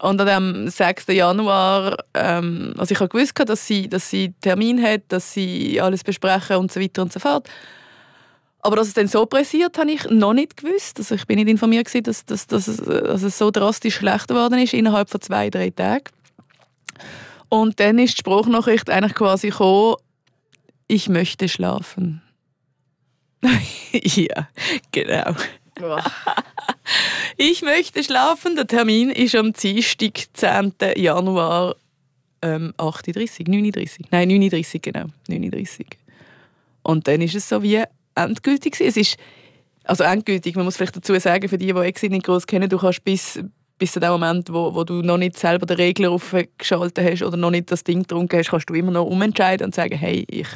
[0.00, 1.08] Und am 6.
[1.08, 6.04] Januar, ähm, also ich habe gewusst, dass sie, dass sie Termin hat, dass sie alles
[6.04, 7.48] besprechen und so weiter und so fort.
[8.60, 10.98] Aber dass es dann so pressiert, habe ich noch nicht gewusst.
[10.98, 14.28] Also ich bin nicht informiert gewesen, dass, dass, dass, es, dass es so drastisch schlecht
[14.28, 16.04] geworden ist innerhalb von zwei, drei Tagen.
[17.48, 19.96] Und dann ist die Spruchnachricht eigentlich quasi gekommen,
[20.86, 22.22] ich möchte schlafen.
[23.92, 24.48] ja,
[24.92, 25.34] genau.
[27.36, 28.56] Ich möchte schlafen.
[28.56, 30.74] Der Termin ist am Dienstag, 10.
[30.96, 31.76] Januar
[32.42, 34.06] ähm, 38, 39.
[34.10, 35.06] Nein, 39, genau.
[35.28, 35.86] 39.
[36.82, 37.82] Und dann ist es so wie
[38.14, 38.80] endgültig.
[38.80, 39.16] Es ist
[39.84, 42.76] also endgültig, man muss vielleicht dazu sagen, für die, die Exit nicht groß kennen, du
[42.76, 43.40] kannst bis,
[43.78, 47.38] bis zu dem Moment, wo, wo du noch nicht selber den Regler aufgeschaltet hast oder
[47.38, 50.46] noch nicht das Ding getrunken hast, kannst du immer noch umentscheiden und sagen, hey, ich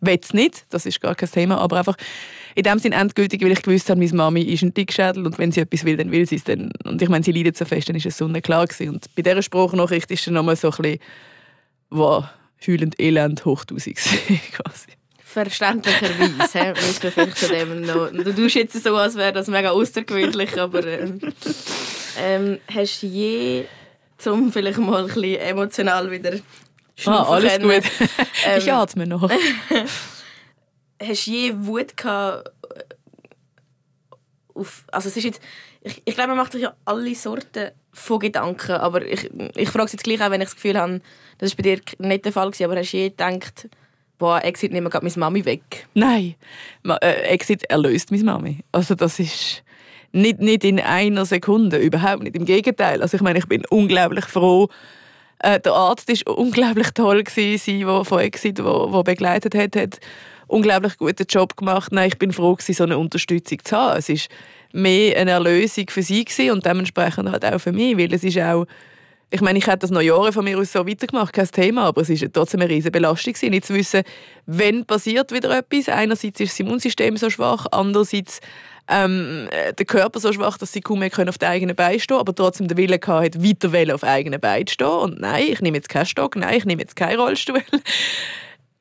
[0.00, 1.96] will es nicht, das ist gar kein Thema, aber einfach
[2.54, 5.52] in dem Sinne endgültig, weil ich gewusst habe, meine Mami ist ein Dickschädel und wenn
[5.52, 6.44] sie etwas will, dann will sie es.
[6.44, 8.94] Dann, und ich meine, sie leidet so fest, dann ist es so klar gewesen.
[8.94, 10.98] Und bei dieser Spruchnachricht ist dann nochmal so ein bisschen,
[11.90, 12.24] wow,
[12.66, 13.96] heulend Elend hoch 1000
[14.52, 14.88] quasi.
[15.18, 18.10] Verständlicherweise, müssen wir vielleicht zu dem noch...
[18.12, 20.86] Du tust jetzt so, als wäre das mega außergewöhnlich, aber...
[20.86, 21.18] Ähm,
[22.22, 23.64] ähm, hast du je,
[24.26, 26.38] um vielleicht mal ein bisschen emotional wieder
[27.06, 27.90] Ah, alles können, gut.
[28.46, 29.28] Ähm, ich atme noch.
[31.02, 32.84] hast du je Wut gehabt äh,
[34.54, 34.84] auf...
[34.92, 35.40] Also es ist jetzt...
[35.82, 39.86] Ich, ich glaube, man macht sich ja alle Sorten von Gedanken, aber ich, ich frage
[39.86, 41.00] es jetzt gleich auch, wenn ich das Gefühl habe,
[41.38, 43.68] das war bei dir nicht der Fall, gewesen, aber hast du je gedacht
[44.18, 45.86] boah, Exit nehmen gerade meine Mami weg.
[45.94, 46.34] Nein,
[46.86, 48.60] äh, Exit erlöst meine Mami.
[48.72, 49.62] Also das ist
[50.12, 52.36] nicht, nicht in einer Sekunde, überhaupt nicht.
[52.36, 53.02] Im Gegenteil.
[53.02, 54.68] Also ich meine, ich bin unglaublich froh.
[55.40, 59.76] Äh, der Arzt war unglaublich toll, gewesen, sie, der von Exit wo, wo begleitet hat,
[59.76, 59.98] hat
[60.46, 61.92] unglaublich guten Job gemacht.
[61.92, 63.98] Nein, ich bin froh, gewesen, so eine Unterstützung zu haben.
[63.98, 64.16] Es war
[64.72, 68.38] mehr eine Erlösung für sie gewesen und dementsprechend halt auch für mich, weil es ist
[68.38, 68.66] auch
[69.30, 72.02] ich meine, ich hätte das noch Jahre von mir aus so weitergemacht, kein Thema, aber
[72.02, 74.02] es ist trotzdem eine riesige Belastung nicht zu wissen,
[74.46, 75.88] wenn passiert wieder etwas.
[75.88, 78.40] Einerseits ist das Immunsystem so schwach, andererseits
[78.86, 82.32] ähm, der Körper so schwach, dass sie kaum mehr auf den eigenen Beinen stehen aber
[82.32, 84.86] trotzdem den Willen hatte, weiter auf eigenen Beinen zu stehen.
[84.86, 87.62] Und nein, ich nehme jetzt keinen Stock, nein, ich nehme jetzt keinen Rollstuhl.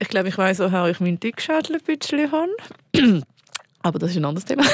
[0.04, 2.52] Ich glaube, ich weiß, woher ich meinen Dickschädel ein bisschen habe.
[3.84, 4.66] Aber das ist ein anderes Thema.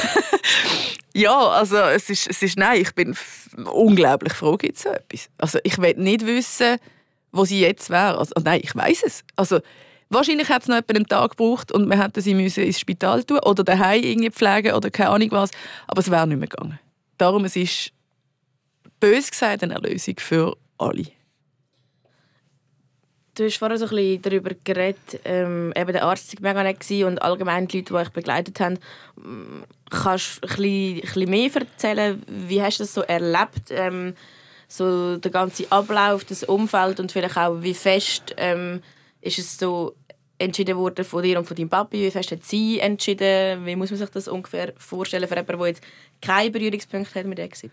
[1.14, 3.16] ja, also es ist, es ist, nein, ich bin
[3.72, 5.30] unglaublich froh, gibt es so etwas.
[5.38, 6.78] Also ich will nicht wissen,
[7.32, 8.18] wo sie jetzt wäre.
[8.18, 9.24] Also, nein, ich weiß es.
[9.36, 9.60] Also
[10.10, 13.24] wahrscheinlich hat es noch etwa einen Tag gebraucht und wir hätten sie müssen ins Spital
[13.24, 15.52] tun oder daheim irgendwie pflegen oder keine Ahnung was.
[15.86, 16.80] Aber es wäre nicht mehr gegangen.
[17.20, 17.92] Darum es ist
[19.00, 21.06] bös gesagt eine Erlösung für alle.
[23.40, 26.92] Du hast vorher so ein bisschen darüber geredet, ähm, eben der Arzt war mega nett
[27.06, 28.78] und allgemein die Leute, die euch begleitet haben.
[29.90, 32.22] Kannst du ein ein bisschen mehr erzählen?
[32.28, 33.70] Wie hast du das so erlebt?
[33.70, 34.14] Ähm,
[34.68, 38.82] so der ganze Ablauf, das Umfeld und vielleicht auch, wie fest ähm,
[39.22, 39.96] ist es so
[40.38, 42.02] entschieden worden von dir und von deinem Papi?
[42.02, 43.66] Wie fest hat sie entschieden?
[43.66, 45.84] Wie muss man sich das ungefähr vorstellen für jemanden, der jetzt
[46.22, 47.72] keine Berührungspunkte hat mit Exit?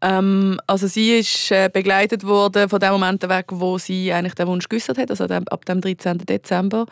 [0.00, 4.46] Ähm, also sie ist äh, begleitet worden von dem Moment weg, wo sie eigentlich den
[4.46, 6.18] Wunsch geäußert hat, also ab dem 13.
[6.18, 6.86] Dezember.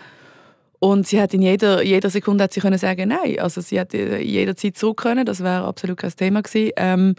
[0.78, 3.38] Und sie hat in jeder, jeder Sekunde hat sie können sagen nein.
[3.38, 6.72] Also sie hätte jederzeit zurück können, das wäre absolut kein Thema gewesen.
[6.76, 7.14] Ähm,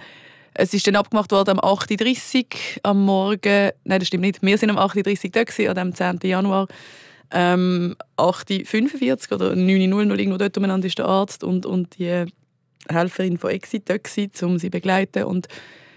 [0.54, 2.45] es ist dann abgemacht worden am 8.30 Uhr
[2.84, 3.71] am Morgen.
[3.84, 4.41] Nein, das stimmt nicht.
[4.41, 6.19] Wir sind am 8.30 Uhr da gewesen, an dem 10.
[6.23, 6.67] Januar.
[7.32, 12.26] Ähm, 8.45 Uhr oder 9.00 Uhr irgendwo dort umeinander ist der Arzt und, und die
[12.89, 14.08] Helferin von Exit dort
[14.43, 15.23] um sie zu begleiten.
[15.23, 15.47] Und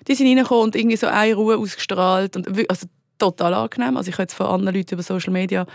[0.09, 2.37] die sind reingekommen und irgendwie so eine Ruhe ausgestrahlt.
[2.37, 2.87] Und, also
[3.18, 3.96] total angenehm.
[3.96, 5.66] Also ich habe jetzt von anderen Leuten über Social Media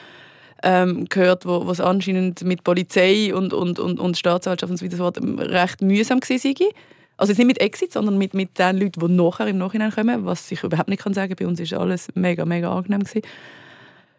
[0.64, 5.22] ähm, gehört, wo, es anscheinend mit Polizei und, und, und, und Staatsanwaltschaft und so weiter
[5.52, 6.68] recht mühsam war.
[7.18, 10.52] Also nicht mit Exit, sondern mit, mit den Leuten, die nachher im Nachhinein kommen, was
[10.52, 11.36] ich überhaupt nicht kann sagen.
[11.38, 13.02] Bei uns war alles mega, mega angenehm.
[13.02, 13.22] Gewesen.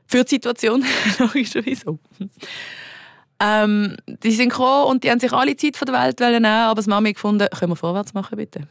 [0.07, 0.85] Für die Situation,
[1.19, 1.99] logischerweise.
[3.39, 6.77] Ähm, die sind gekommen und die haben sich alle Zeit von der Welt nehmen, aber
[6.77, 8.67] das Mami gefunden, können wir vorwärts machen, bitte?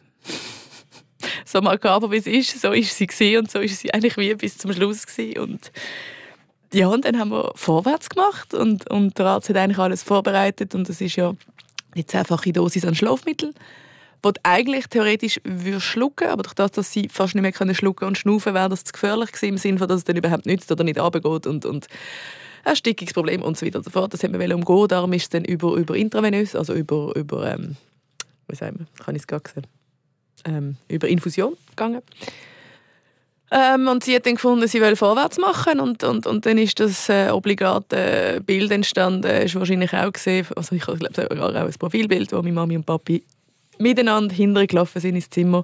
[1.46, 4.34] so makaber wie es ist, so ist sie gewesen und so ist sie eigentlich wie
[4.34, 5.40] bis zum Schluss gewesen.
[5.40, 5.72] und
[6.74, 10.76] ja, und dann haben wir vorwärts gemacht und, und der Arzt hat eigentlich alles vorbereitet
[10.76, 11.34] und das ist ja
[11.96, 13.54] die zehnfache Dosis an Schlafmittel,
[14.26, 15.40] die eigentlich theoretisch
[15.78, 18.92] schlucken, aber durch das, dass sie fast nicht mehr schlucken und schnaufen, wäre das zu
[18.92, 21.88] gefährlich gewesen, im Sinne, dass es dann überhaupt nützt oder nicht runtergeht und, und
[22.66, 24.14] Erstickungsproblem und so weiter und so fort.
[24.14, 24.88] Das haben wir umgehen.
[24.88, 27.76] Darum ist es dann über, über intravenös, also über, über ähm,
[28.48, 29.68] wie sagen wir, kann ich es gerade sehen,
[30.46, 32.02] ähm, über Infusion gegangen.
[33.52, 36.80] Ähm, und sie hat dann gefunden, sie will vorwärts machen und, und, und dann ist
[36.80, 42.32] das äh, obligate Bild entstanden, ist wahrscheinlich auch gesehen, also ich glaube auch ein Profilbild,
[42.32, 43.24] wo meine Mami und Papi
[43.78, 45.64] miteinander hintergelaufen sind ins Zimmer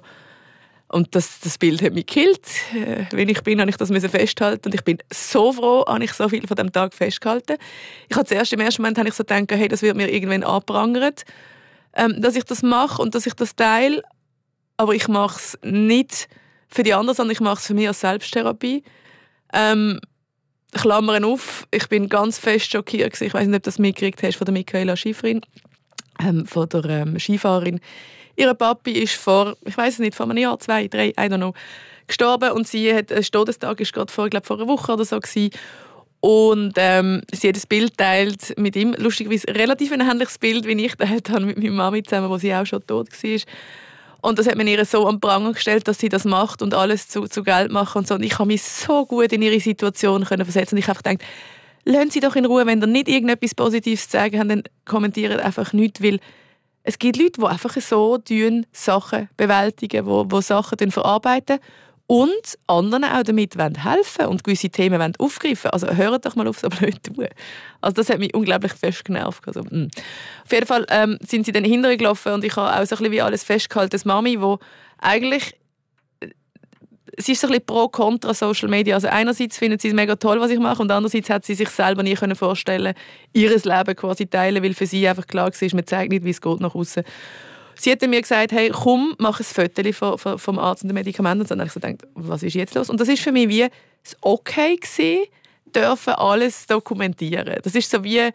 [0.92, 2.46] und das, das Bild hat mich gekillt.
[2.74, 6.12] Äh, wenn ich bin, habe ich das festhalten und ich bin so froh, habe ich
[6.12, 7.56] so viel von dem Tag festgehalten.
[8.08, 10.44] Ich habe zuerst im ersten Moment habe ich so gedacht, hey, das wird mir irgendwann
[10.44, 11.24] abprangert,
[11.94, 14.02] ähm, dass ich das mache und dass ich das teile.
[14.76, 16.28] Aber ich mache es nicht
[16.68, 18.82] für die anderen, sondern ich mache es für mich als Selbsttherapie.
[19.54, 19.98] Ähm,
[20.72, 23.18] Klammern auf, ich bin ganz fest schockiert.
[23.20, 25.40] Ich weiß nicht, ob du das mitgekriegt hast von der Michaela Schifrin,
[26.20, 27.80] ähm, von der ähm, Skifahrerin
[28.42, 31.36] Ihr Papi ist vor, ich weiß es nicht, vor einem Jahr, zwei, drei, I don't
[31.36, 31.54] know,
[32.08, 35.20] gestorben und sie hat, ein Todestag ist gerade vor, ich vor einer Woche oder so
[35.20, 35.50] gewesen.
[36.18, 40.72] Und ähm, sie hat ein Bild teilt mit ihm, lustigerweise relativ ein ähnliches Bild, wie
[40.84, 43.40] ich teilt habe mit meiner Mami zusammen, wo sie auch schon tot war.
[44.22, 47.06] Und das hat man ihr so am Pranger gestellt, dass sie das macht und alles
[47.08, 48.16] zu, zu Geld macht und so.
[48.16, 50.74] Und ich habe mich so gut in ihre Situation können versetzen.
[50.74, 51.22] Und ich habe gedacht,
[51.84, 55.40] lassen Sie doch in Ruhe, wenn ihr nicht irgendetwas Positives zu sagen habt, dann kommentiert
[55.40, 56.18] einfach nichts, weil
[56.84, 58.18] es gibt Leute, die einfach so
[58.72, 61.58] Sachen bewältigen, wo, wo Sachen verarbeiten
[62.06, 66.68] und anderen auch damit helfen und gewisse Themen aufgreifen Also hört doch mal auf, so
[66.68, 67.28] blöd tun.
[67.80, 69.46] Also das hat mich unglaublich fest genervt.
[69.46, 69.88] Also, mm.
[70.44, 73.12] Auf jeden Fall ähm, sind sie dann hintergelaufen und ich habe auch so ein bisschen
[73.12, 74.58] wie alles festgehalten, dass Mami, wo
[74.98, 75.54] eigentlich
[77.16, 78.94] sie ist so ein bisschen pro kontra Social Media.
[78.94, 81.68] Also einerseits findet sie es mega toll, was ich mache, und andererseits hat sie sich
[81.68, 82.94] selber nie können vorstellen,
[83.32, 86.40] ihres Leben quasi teilen, weil für sie einfach klar war, man zeigt nicht, wie es
[86.40, 87.02] geht nach außen.
[87.74, 91.42] Sie hat mir gesagt, hey, komm, mach ein Foto vom Arzt und den Medikamenten.
[91.42, 92.90] Und dann habe ich so gedacht, was ist jetzt los?
[92.90, 93.66] Und das ist für mich wie
[94.02, 95.24] das Okay gewesen,
[95.74, 97.58] dürfen alles dokumentieren.
[97.62, 98.30] Das ist so wie,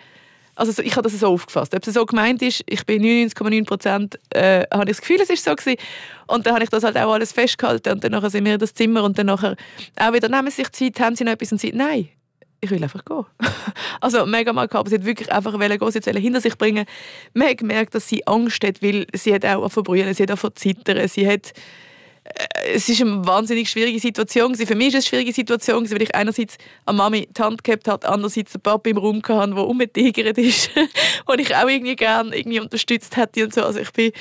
[0.58, 1.74] also ich habe das so aufgefasst.
[1.76, 5.30] Ob es so gemeint ist, ich bin 99,9 Prozent, äh, habe ich das Gefühl, es
[5.30, 5.80] ist so gewesen.
[6.26, 8.74] Und dann habe ich das halt auch alles festgehalten und dann sind wir in das
[8.74, 11.72] Zimmer und dann auch wieder, nehmen Sie sich Zeit, haben Sie noch etwas und sie,
[11.72, 12.10] nein,
[12.60, 13.26] ich will einfach gehen.
[14.02, 14.90] also mega gehabt.
[14.90, 16.86] Sie hat wirklich einfach gehen, sie wollte hinter sich bringen.
[17.34, 20.50] Man hat gemerkt, dass sie Angst hat, weil sie hat auch verbrüllen, sie hat auch
[20.54, 21.54] zittern, sie hat
[22.74, 24.56] es ist eine wahnsinnig schwierige Situation.
[24.56, 27.88] Für mich ist es eine schwierige Situation, weil ich einerseits an Mami die Hand gehabt
[27.88, 32.36] habe, andererseits einen Papa im Raum hatte, der umgetigert ist, den ich auch irgendwie gerne
[32.36, 33.64] irgendwie unterstützt hätte und so.
[33.64, 34.12] Also ich bin,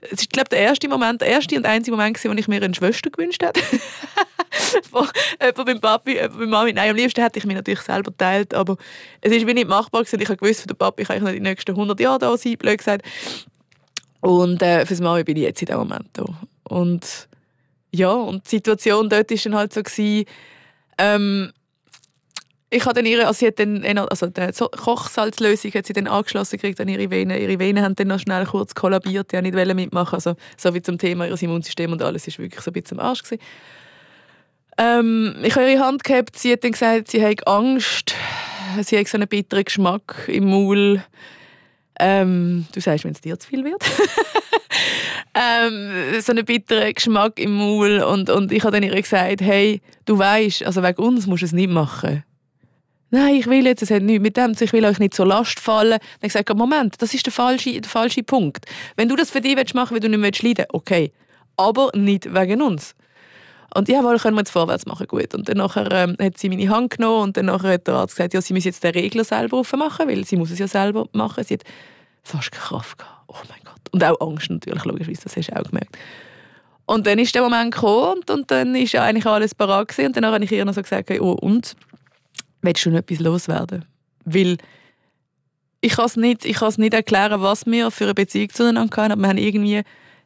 [0.00, 2.74] es ist glaube der erste Moment, der erste und einzige Moment, wo ich mir eine
[2.74, 3.60] Schwester gewünscht hätte.
[5.40, 6.72] jemand beim Papi, jemand beim Mami.
[6.72, 8.76] Nein, am liebsten hätte ich mich natürlich selber geteilt, aber
[9.20, 10.20] es ist wie nicht machbar gewesen.
[10.20, 12.56] Ich habe gewusst, für den Papi kann ich nicht die nächsten 100 Jahre da sein,
[12.56, 13.06] blöd gesagt.
[14.20, 16.24] Und äh, fürs Mami bin ich jetzt in diesem Moment da.
[16.64, 17.28] Und
[17.92, 20.24] ja, und die Situation dort war dann halt so, gewesen,
[20.98, 21.52] ähm,
[22.70, 24.40] ich habe dann ihre, also sie hat dann, also die
[24.78, 27.38] Kochsalzlösung hat sie dann angeschlossen gekriegt an ihre Venen.
[27.38, 30.96] Ihre Venen haben dann noch schnell kurz kollabiert, die nicht mitmachen also so wie zum
[30.96, 33.42] Thema ihres Immunsystems und alles ist wirklich so ein bisschen am Arsch gewesen.
[34.78, 38.14] Ähm, ich habe ihre Hand gehabt, sie hat dann gesagt, sie hat Angst,
[38.82, 41.02] sie hat so einen bitteren Geschmack im Maul.
[41.98, 43.82] Ähm, du sagst, wenn es dir zu viel wird.
[45.34, 49.80] ähm, so einen bitteren Geschmack im Maul und, und ich habe dann ihr gesagt, hey,
[50.04, 52.24] du weißt, also wegen uns musst du es nicht machen.
[53.10, 55.60] Nein, ich will jetzt, es hat nichts mit dem, ich will euch nicht zur Last
[55.60, 55.90] fallen.
[55.90, 58.64] Dann habe ich gesagt, Moment, das ist der falsche, der falsche Punkt.
[58.96, 61.12] Wenn du das für dich machen willst, weil du nicht leiden willst, okay.
[61.58, 62.94] Aber nicht wegen uns.
[63.74, 65.34] Und jawohl, können wir jetzt vorwärts machen, gut.
[65.34, 68.16] Und dann nachher, ähm, hat sie meine Hand genommen und dann nachher hat der Arzt
[68.16, 71.06] gesagt, ja, sie muss jetzt den Regler selber aufmachen, weil sie muss es ja selber
[71.12, 71.42] machen.
[71.44, 71.62] Sie hat
[72.22, 73.24] fast keine Kraft gehabt.
[73.28, 73.80] Oh mein Gott.
[73.92, 75.96] Und auch Angst natürlich, logischerweise, das hast du auch gemerkt.
[76.84, 80.08] Und dann ist der Moment gekommen und, und dann ist ja eigentlich alles parat gewesen.
[80.08, 81.74] Und dann habe ich ihr noch so gesagt, oh, und?
[82.60, 83.84] Willst du noch etwas loswerden?
[84.24, 84.58] Weil
[85.80, 89.28] ich kann es nicht, nicht erklären, was wir für eine Beziehung zueinander haben, aber wir
[89.28, 89.82] haben irgendwie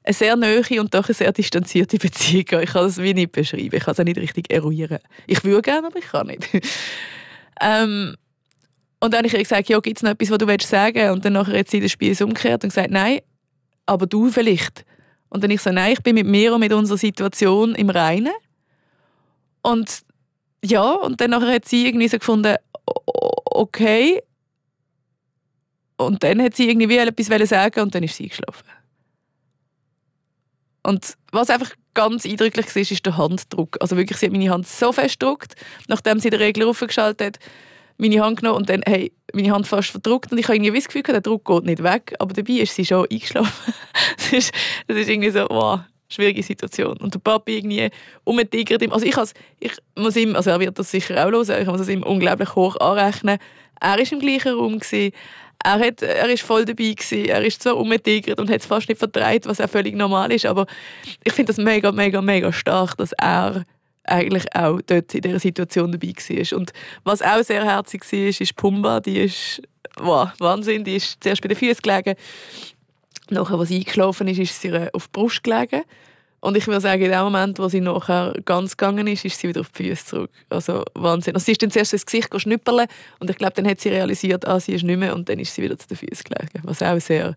[0.07, 2.63] eine sehr nahe und doch eine sehr distanzierte Beziehung.
[2.63, 3.75] Ich kann es wie nicht beschreiben.
[3.75, 4.99] Ich kann es auch nicht richtig eruieren.
[5.27, 6.49] Ich würde gerne, aber ich kann nicht.
[7.61, 8.15] ähm,
[9.01, 11.25] und dann habe ich gesagt, ja, gibt es noch etwas, was du willst sagen Und
[11.25, 13.19] dann nachher hat sie das Spiel umgekehrt und gesagt, nein,
[13.85, 14.85] aber du vielleicht.
[15.29, 18.33] Und dann ich so, nein, ich bin mit mir und mit unserer Situation im Reinen.
[19.63, 20.03] Und
[20.65, 22.57] ja, und dann nachher hat sie irgendwie so gefunden,
[23.45, 24.23] okay.
[25.97, 28.65] Und dann hat sie irgendwie etwas sagen und dann ist sie eingeschlafen.
[30.87, 33.77] Und was einfach ganz eindrücklich war, ist der Handdruck.
[33.81, 35.55] Also wirklich, sie hat meine Hand so fest gedruckt,
[35.89, 37.39] nachdem sie den Regler aufgeschaltet hat,
[37.99, 40.87] meine Hand genommen und dann hey, meine Hand fast verdruckt und ich habe irgendwie das
[40.87, 43.75] Gefühl, der Druck geht nicht weg, aber dabei ist sie schon eingeschlafen.
[44.17, 44.55] das, ist,
[44.87, 46.97] das ist irgendwie so, wow, schwierige Situation.
[46.99, 47.91] Und der Papi irgendwie
[48.25, 49.17] umtigert ihm, also ich,
[49.59, 52.55] ich muss ihm, also er wird das sicher auch hören, ich muss es ihm unglaublich
[52.55, 53.39] hoch anrechnen.
[53.81, 55.13] Er war im gleichen Raum, gewesen,
[55.63, 57.25] er, hat, er ist voll dabei gewesen.
[57.27, 60.47] Er ist zwar umgetigert und hat es fast nicht verdreht, was auch völlig normal ist,
[60.47, 60.67] aber
[61.25, 63.65] ich finde das mega, mega, mega stark, dass er
[64.05, 66.59] eigentlich auch dort in dieser Situation dabei war.
[66.59, 66.73] Und
[67.05, 69.01] was auch sehr herzig war, ist Pumba.
[69.01, 69.63] Die ist
[69.99, 70.85] wow, Wahnsinn.
[70.85, 72.15] Die ist zuerst bei den Füßen gelegen.
[73.31, 75.83] Nachher, als sie eingeschlafen ist, ist sie auf die Brust gelegen.
[76.41, 79.49] Und ich würde sagen, in dem Moment, wo sie nachher ganz gegangen ist, ist sie
[79.49, 80.31] wieder auf die Füße zurück.
[80.51, 81.35] Also Wahnsinn.
[81.35, 82.87] Also sie ist dann zuerst ins Gesicht schnüpperle
[83.19, 85.55] und ich glaube, dann hat sie realisiert, ah, sie ist nicht mehr und dann ist
[85.55, 86.61] sie wieder zu den Füßen gelegen.
[86.63, 87.37] Was auch sehr,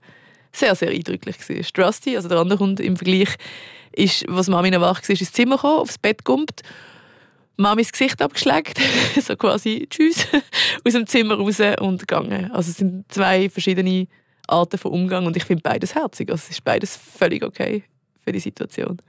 [0.51, 1.85] sehr, sehr eindrücklich war.
[1.85, 3.35] Trusty, also der andere Hund im Vergleich,
[3.93, 6.61] ist, was Mami noch wach war, ins Zimmer gekommen, aufs Bett gumpt,
[7.57, 8.79] Mamis Gesicht abgeschlägt,
[9.21, 10.27] so quasi Tschüss,
[10.85, 12.51] aus dem Zimmer raus und gegangen.
[12.51, 14.07] Also es sind zwei verschiedene
[14.47, 16.29] Arten von Umgang und ich finde beides herzig.
[16.29, 17.83] Also es ist beides völlig okay
[18.29, 19.01] für die Situation.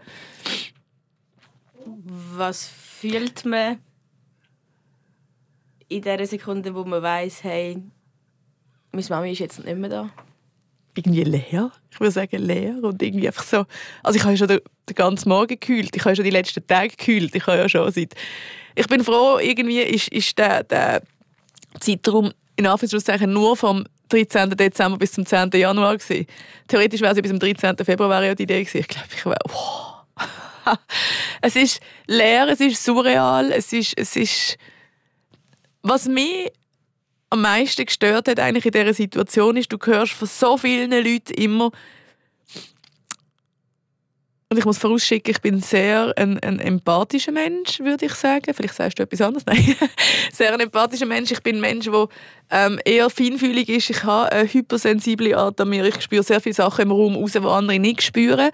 [2.35, 3.79] Was fühlt man
[5.89, 7.77] in der Sekunde, wo man weiß, hey,
[8.93, 10.11] meine Mami ist jetzt nicht mehr da?
[10.95, 11.71] Irgendwie leer.
[11.91, 13.67] Ich würde sagen leer und irgendwie einfach so.
[14.03, 15.95] Also ich habe ja schon den, den ganzen Morgen gekühlt.
[15.95, 17.35] Ich habe ja schon die letzten Tage gekühlt.
[17.35, 18.15] Ich habe ja schon seit.
[18.75, 21.03] Ich bin froh, irgendwie ist, ist der, der
[21.79, 24.51] Zeitraum in Anführungszeichen nur vom 13.
[24.51, 25.51] Dezember bis zum 10.
[25.55, 26.27] Januar gewesen.
[26.69, 27.77] Theoretisch wäre es bis zum 13.
[27.85, 28.79] Februar ja die Idee gewesen.
[28.79, 29.39] Ich glaube, ich wäre.
[29.49, 29.95] Wow.
[31.41, 34.59] es ist leer, es ist surreal, es ist, es ist
[35.83, 36.53] was mich
[37.31, 41.33] am meisten gestört hat eigentlich in dieser Situation ist, du hörst von so vielen Leuten
[41.35, 41.71] immer,
[44.53, 48.53] und ich muss vorausschicken, ich bin sehr ein, ein empathischer Mensch, würde ich sagen.
[48.53, 49.47] Vielleicht sagst du etwas anderes.
[49.47, 49.77] Nein.
[50.33, 51.31] sehr ein empathischer Mensch.
[51.31, 52.09] Ich bin ein Mensch, der
[52.51, 53.91] ähm, eher feinfühlig ist.
[53.91, 55.85] Ich habe eine hypersensible Art an mir.
[55.85, 58.51] Ich spüre sehr viele Sachen im Raum raus, die andere nicht spüren.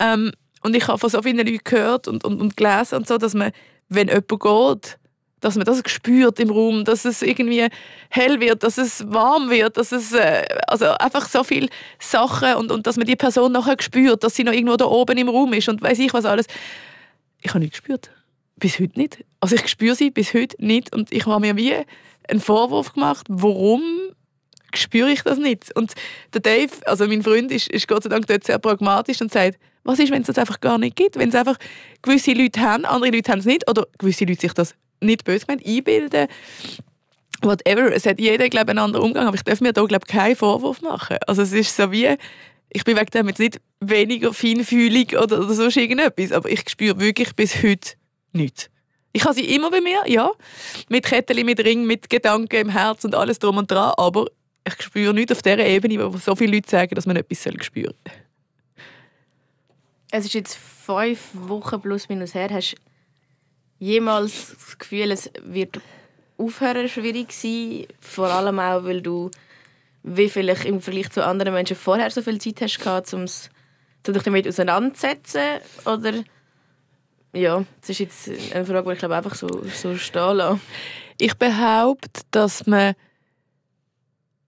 [0.00, 0.32] Ähm,
[0.64, 3.34] und ich habe von so vielen Leuten gehört und, und, und gelesen, und so, dass
[3.34, 3.52] man,
[3.88, 4.98] wenn jemand geht,
[5.42, 7.66] dass man das spürt im Raum, dass es irgendwie
[8.08, 11.68] hell wird, dass es warm wird, dass es äh, also einfach so viele
[11.98, 15.18] Sachen und, und dass man die Person nachher spürt, dass sie noch irgendwo da oben
[15.18, 16.46] im Raum ist und weiß ich was alles.
[17.40, 18.10] Ich habe nicht gespürt.
[18.56, 19.24] Bis heute nicht.
[19.40, 21.74] Also ich spüre sie bis heute nicht und ich habe mir wie
[22.28, 23.82] einen Vorwurf gemacht, warum
[24.74, 25.74] spüre ich das nicht?
[25.76, 25.92] Und
[26.32, 29.58] der Dave, also mein Freund, ist, ist Gott sei Dank dort sehr pragmatisch und sagt,
[29.82, 31.16] was ist, wenn es das einfach gar nicht gibt?
[31.16, 31.56] Wenn es einfach
[32.02, 35.46] gewisse Leute haben, andere Leute haben es nicht oder gewisse Leute sich das nicht böse
[35.46, 36.28] gemeint, einbilden.
[37.42, 37.92] Whatever.
[37.92, 40.80] Es hat jeder, glaube einen anderen Umgang, aber ich darf mir da, glaube keinen Vorwurf
[40.80, 41.16] machen.
[41.26, 42.16] Also es ist so wie,
[42.70, 46.98] ich bin wegen dem jetzt nicht weniger feinfühlig oder, oder sonst irgendetwas, aber ich spüre
[47.00, 47.94] wirklich bis heute
[48.32, 48.70] nichts.
[49.12, 50.30] Ich habe sie immer bei mir, ja.
[50.88, 54.26] Mit Kettchen, mit Ring, mit Gedanken im Herz und alles drum und dran, aber
[54.66, 57.94] ich spüre nichts auf dieser Ebene, wo so viele Leute sagen, dass man etwas spüren
[58.06, 58.14] soll.
[60.10, 62.48] Es ist jetzt fünf Wochen plus minus her.
[62.50, 62.76] Hast
[63.82, 65.80] jemals das Gefühl, es wird
[66.38, 67.86] aufhören schwierig sein?
[67.98, 69.30] Vor allem auch, weil du
[70.04, 74.22] wie vielleicht im Vergleich zu anderen Menschen vorher so viel Zeit hast gehabt, um dich
[74.22, 75.60] damit auseinanderzusetzen?
[75.84, 76.24] Oder
[77.32, 80.60] ja, das ist jetzt eine Frage, die ich glaube einfach so, so stehen lasse.
[81.20, 82.94] Ich behaupte, dass man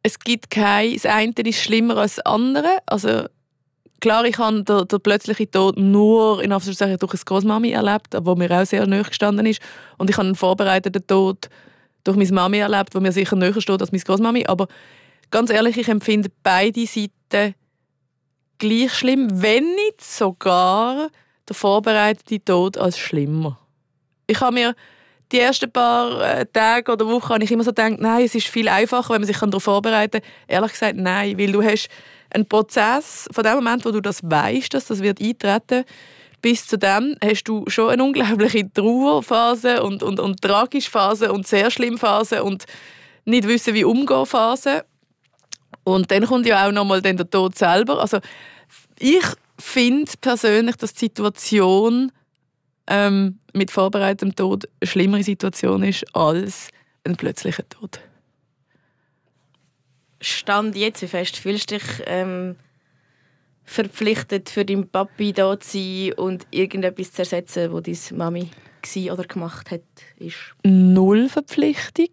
[0.03, 2.78] es gibt kein, das eine ist schlimmer als das andere.
[2.87, 3.26] Also
[4.05, 8.35] klar, ich habe den, den plötzlichen Tod nur in Anführungszeichen durch eine Großmami erlebt, wo
[8.35, 9.63] mir auch sehr nahe gestanden ist.
[9.97, 11.49] Und ich habe einen vorbereiteten Tod
[12.05, 14.45] durch meine Mami erlebt, wo mir sicher näher steht als meine Großmami.
[14.45, 14.69] Aber
[15.31, 17.55] ganz ehrlich, ich empfinde beide Seiten
[18.59, 21.09] gleich schlimm, wenn nicht sogar
[21.49, 23.59] der vorbereitete Tod als schlimmer.
[24.27, 24.75] Ich habe mir
[25.33, 28.49] die ersten paar äh, Tage oder Wochen habe ich immer so gedacht, nein, es ist
[28.49, 30.31] viel einfacher, wenn man sich darauf vorbereiten kann.
[30.47, 31.89] Ehrlich gesagt, nein, weil du hast
[32.35, 35.85] ein Prozess, von dem Moment, wo du das weißt, dass das wird eintreten
[36.45, 41.47] bis zu dem hast du schon eine unglaubliche Trauerphase und, und, und tragische Phase und
[41.47, 42.66] sehr schlimme Phase und
[43.24, 44.85] nicht wissen, wie umgehen Phase.
[45.85, 47.99] Und dann kommt ja auch nochmal der Tod selber.
[47.99, 48.18] Also
[48.99, 49.24] ich
[49.59, 52.12] finde persönlich, dass die Situation
[52.89, 56.68] ähm, mit vorbereitetem Tod eine schlimmere Situation ist als
[57.05, 58.01] ein plötzlicher Tod.
[60.25, 62.57] Stand jetzt, wie fest fühlst du dich ähm,
[63.64, 68.51] verpflichtet, für deinen Papi da zu sein und irgendetwas zu ersetzen, was deine Mami
[68.83, 69.83] war oder gemacht hat?
[70.18, 70.55] Ist?
[70.64, 72.11] Null Verpflichtung.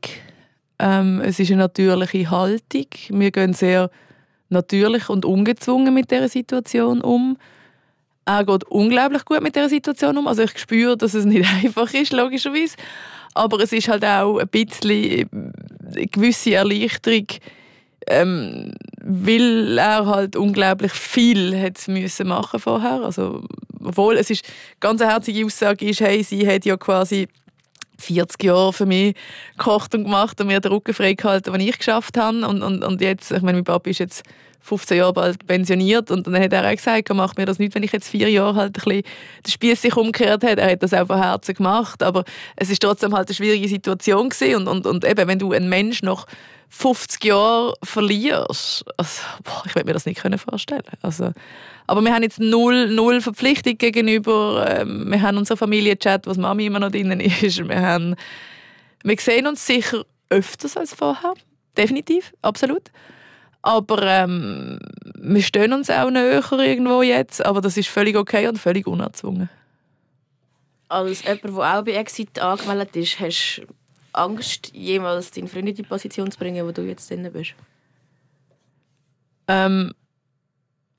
[0.79, 2.87] Ähm, es ist eine natürliche Haltung.
[3.09, 3.89] Wir gehen sehr
[4.49, 7.37] natürlich und ungezwungen mit dieser Situation um.
[8.25, 10.27] Er geht unglaublich gut mit dieser Situation um.
[10.27, 12.75] Also ich spüre, dass es nicht einfach ist, logischerweise.
[13.33, 15.53] Aber es ist halt auch ein bisschen
[15.95, 17.27] eine gewisse Erleichterung,
[18.07, 18.73] ähm,
[19.03, 23.01] weil er halt unglaublich viel hat müssen machen vorher.
[23.03, 23.43] Also,
[23.83, 24.45] obwohl es ist
[24.79, 27.27] ganz eine herzige Aussage ist, hey, sie hat ja quasi
[27.97, 29.15] 40 Jahre für mich
[29.57, 32.45] gekocht und gemacht und mir den Rücken freigehalten, was ich geschafft habe.
[32.47, 34.23] Und, und, und jetzt, ich meine, mein Papa ist jetzt
[34.61, 37.81] 15 Jahre bald pensioniert und dann hat er auch gesagt, macht mir das nicht, wenn
[37.81, 39.03] ich jetzt vier Jahre halt ein bisschen
[39.45, 40.59] den Spieß sich umgekehrt hat.
[40.59, 42.23] Er hat das auch von Herzen gemacht, aber
[42.55, 44.55] es ist trotzdem halt eine schwierige Situation gewesen.
[44.55, 46.27] und, und, und eben, wenn du einen Mensch noch
[46.73, 51.33] 50 Jahre verlierst, also, boah, ich würde mir das nicht vorstellen also,
[51.85, 56.67] aber wir haben jetzt null, null Verpflichtung gegenüber, ähm, wir haben unseren Familienchat, was Mami
[56.67, 58.15] immer noch drin ist, wir, haben,
[59.03, 61.33] wir sehen uns sicher öfters als vorher,
[61.77, 62.89] definitiv, absolut.
[63.63, 64.79] Aber ähm,
[65.15, 69.49] wir stehen uns auch näher irgendwo jetzt, aber das ist völlig okay und völlig unerzwungen.
[70.87, 73.67] Als jemand, der auch bei Exit angemeldet ist, hast du
[74.13, 77.53] Angst, jemals deinen Freund in die Position zu bringen, wo du jetzt drin bist?
[79.47, 79.93] Ähm,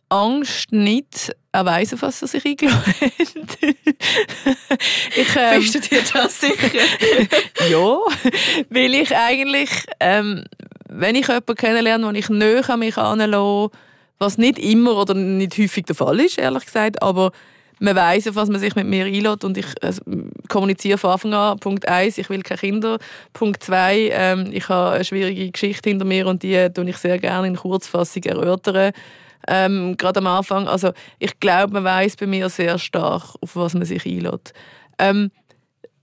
[0.08, 1.34] Angst nicht.
[1.52, 3.10] Er weiss, auf was er sich eingeladen hat.
[5.16, 6.68] ich, ähm, Bist du dir das sicher?
[7.70, 7.98] ja,
[8.70, 10.44] weil ich eigentlich, ähm,
[10.88, 13.70] wenn ich jemanden kennenlerne, den ich näher an mich anlasse,
[14.18, 17.32] was nicht immer oder nicht häufig der Fall ist, ehrlich gesagt, aber
[17.78, 20.02] man weiß, auf was man sich mit mir einlädt und ich also,
[20.48, 21.58] kommuniziere von Anfang an.
[21.58, 22.98] Punkt 1, ich will keine Kinder.
[23.32, 27.18] Punkt 2, ähm, ich habe eine schwierige Geschichte hinter mir und die tue ich sehr
[27.18, 28.92] gerne in Kurzfassung erörtern.
[29.48, 30.68] Ähm, gerade am Anfang.
[30.68, 34.52] Also ich glaube, man weiß bei mir sehr stark, auf was man sich einlädt.
[34.98, 35.30] Ähm,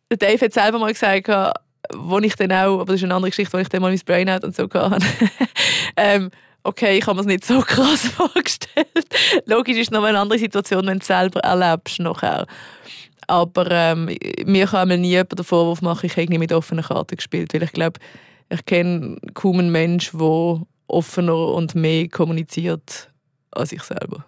[0.10, 1.30] Dave hat selber mal gesagt,
[1.96, 4.02] wo ich dann auch, aber das ist eine andere Geschichte, wo ich dann mal mein
[4.06, 5.06] Brainout und so hatte.
[5.98, 6.32] ähm,
[6.64, 9.08] okay, ich habe mir es nicht so krass vorgestellt.
[9.46, 12.46] Logisch ist es noch eine andere Situation, wenn du es selber erlebst nachher.
[13.28, 14.10] Aber ähm,
[14.46, 17.64] mir kann nie jemand den Vorwurf machen, ich hätte nicht mit offenen Karten gespielt, weil
[17.64, 18.00] ich glaube,
[18.50, 23.12] ich kenne kaum einen Menschen, der offener und mehr kommuniziert
[23.52, 24.26] als ich selber.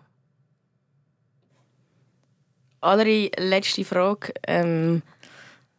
[2.82, 4.34] Allerletzte Frage.
[4.48, 5.02] Ähm,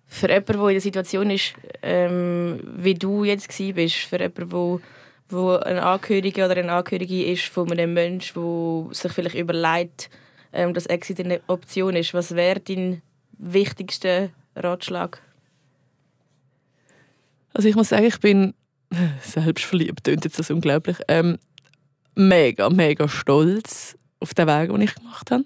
[0.07, 4.81] für jemanden, der in der Situation ist, ähm, wie du jetzt bist, für jemanden, der
[5.33, 10.11] wo ein Angehöriger oder eine Angehörige ist von einem Menschen, der sich vielleicht überlegt,
[10.53, 12.15] ähm, dass Exit eine Option ist.
[12.15, 13.03] Was wäre dein
[13.39, 15.21] wichtigster Ratschlag?
[17.55, 18.55] Also ich muss sagen, ich bin
[19.23, 21.39] selbstverliebt, klingt jetzt das unglaublich, ähm,
[22.15, 25.45] mega, mega stolz auf den Weg, den ich gemacht habe.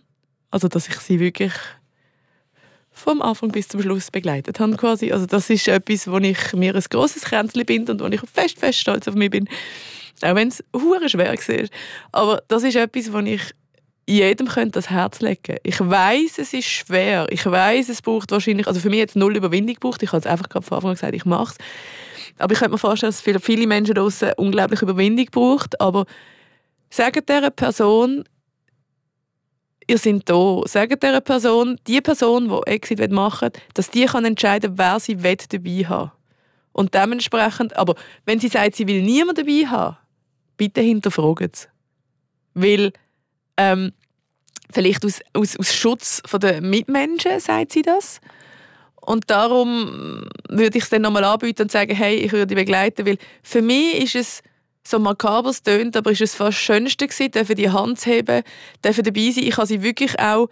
[0.51, 1.53] Also dass ich sie wirklich
[2.97, 5.12] vom Anfang bis zum Schluss begleitet habe quasi.
[5.12, 8.59] Also das ist etwas, wo ich mir ein grosses Kränzchen bin und wo ich fest,
[8.59, 9.49] fest stolz auf mich bin.
[10.22, 11.68] Auch wenn es hure schwer war.
[12.12, 13.53] Aber das ist etwas, wo ich
[14.09, 15.59] jedem könnte das Herz legen.
[15.62, 17.26] Ich weiß, es ist schwer.
[17.28, 20.03] Ich weiß, es braucht wahrscheinlich, also für mich jetzt null Überwindung gebraucht.
[20.03, 22.38] Ich habe es einfach gerade von Anfang an gesagt, ich mache es.
[22.38, 25.78] Aber ich könnte mir vorstellen, dass es für viele Menschen draußen unglaublich Überwindung braucht.
[25.82, 26.07] Aber
[26.88, 28.24] sagen dieser Person,
[29.87, 30.62] ihr seid da.
[30.66, 35.16] Sagt dieser Person, die Person, die Exit machen will, dass die kann entscheiden wer sie
[35.16, 36.12] dabei haben
[36.72, 39.97] Und dementsprechend, aber wenn sie sagt, sie will niemand dabei haben,
[40.57, 41.68] bitte hinterfragen es.
[42.55, 42.93] Weil,
[43.57, 43.93] ähm,
[44.70, 48.20] vielleicht aus, aus, aus Schutz der Mitmenschen sagt sie das.
[49.01, 53.07] Und darum würde ich es dann nochmal anbieten und sagen, hey, ich würde dich begleiten,
[53.07, 54.43] weil für mich ist es
[54.87, 58.43] so makaber es tönt, aber ist es fast das Schönste gewesen, die Hand zu heben,
[58.84, 59.45] dürfen dabei sein.
[59.45, 60.49] Ich habe sie wirklich auch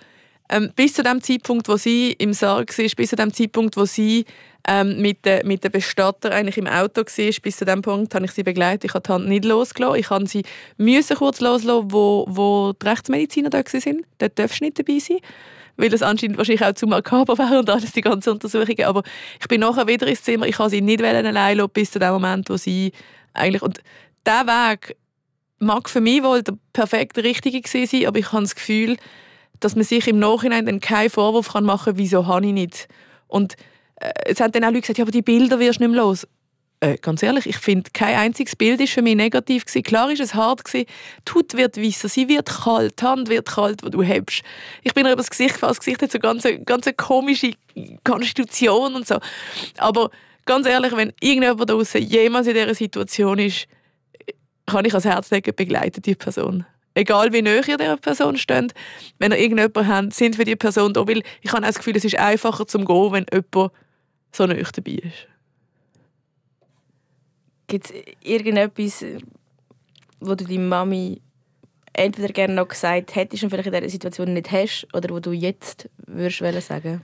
[0.51, 3.85] ähm, bis zu dem Zeitpunkt, wo sie im Sarg war, bis zu dem Zeitpunkt, wo
[3.85, 4.25] sie
[4.67, 8.25] ähm, mit, de, mit dem Bestatter eigentlich im Auto war, bis zu dem Punkt habe
[8.25, 8.85] ich sie begleitet.
[8.85, 10.01] Ich habe die Hand nicht losgelassen.
[10.01, 10.43] Ich habe sie
[10.77, 14.07] müssen kurz loslassen, wo, wo die Rechtsmediziner da waren.
[14.19, 15.19] Dort darfst du nicht dabei sein
[15.77, 18.85] weil das anscheinend wahrscheinlich auch zu makaber wäre und alles die ganzen Untersuchungen.
[18.85, 19.03] Aber
[19.41, 20.47] ich bin nachher wieder ins Zimmer.
[20.47, 22.93] Ich habe sie nicht allein lassen, bis zu dem Moment, wo sie
[23.33, 23.81] eigentlich und
[24.27, 24.97] dieser Weg
[25.59, 28.97] mag für mich wohl der perfekte, richtige sein, aber ich habe das Gefühl,
[29.61, 32.89] dass man sich im Nachhinein dann keinen Vorwurf machen kann, wieso habe ich nicht.
[33.29, 33.55] Und
[33.97, 36.03] äh, es haben dann auch Leute gesagt, ja, aber die Bilder wirst du nicht mehr
[36.03, 36.27] los.
[36.81, 39.83] Äh, ganz ehrlich, ich finde, kein einziges Bild ist für mich negativ gewesen.
[39.83, 40.87] Klar ist es hart gewesen.
[41.27, 44.43] Die Haut wird weißer, sie wird kalt, die Hand wird kalt, wo du hebst.
[44.83, 47.53] Ich bin über das Gesicht gefasst, das Gesicht hat so ganz, ganz eine komische
[48.03, 49.19] Konstitution und so.
[49.79, 50.11] Aber
[50.45, 53.67] ganz ehrlich, wenn irgendjemand da draußen jemals in dieser Situation ist,
[54.67, 56.65] kann ich ans Herz legen, begleitet die Person.
[56.95, 58.73] Egal wie näher ihr dieser Person steht,
[59.19, 62.05] wenn ihr irgendjemanden habt, sind für die Person da, weil ich habe das Gefühl, es
[62.05, 63.73] ist einfacher zum Gehen, wenn jemand
[64.31, 65.27] so nah dabei ist.
[67.67, 67.93] Gibt es
[68.23, 69.05] irgendetwas,
[70.21, 71.21] wo du deiner Mami
[71.93, 75.33] entweder gerne noch gesagt hättest und vielleicht in dieser Situation nicht hast, oder wo du
[75.33, 77.03] jetzt würdest sagen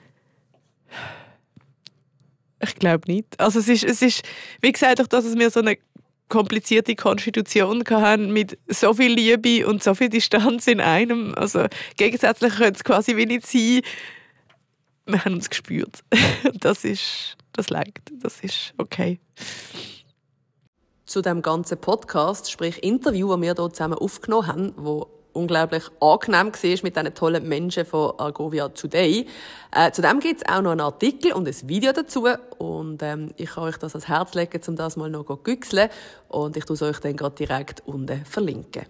[2.61, 3.41] Ich glaube nicht.
[3.41, 4.23] Also es ist, es ist,
[4.61, 5.79] wie gesagt, auch, dass es mir so eine
[6.31, 11.35] komplizierte Konstitution hatten mit so viel Liebe und so viel Distanz in einem.
[11.35, 11.67] Also
[11.99, 13.83] gegensätzlich könnte es quasi wie nicht sein.
[15.05, 16.03] Wir haben uns gespürt.
[16.61, 19.21] Das ist, das leicht, das ist okay.
[21.05, 26.53] Zu dem ganzen Podcast, sprich Interview, das wir hier zusammen aufgenommen haben, wo unglaublich angenehm
[26.53, 29.27] war mit diesen tollen Menschen von Argovia Today.
[29.73, 32.27] Äh, zudem gibt es auch noch einen Artikel und ein Video dazu
[32.59, 35.91] und ähm, ich kann euch das ans Herz legen, um das mal noch zu güchseln
[36.29, 38.87] und ich tue es euch dann gerade direkt unten verlinken.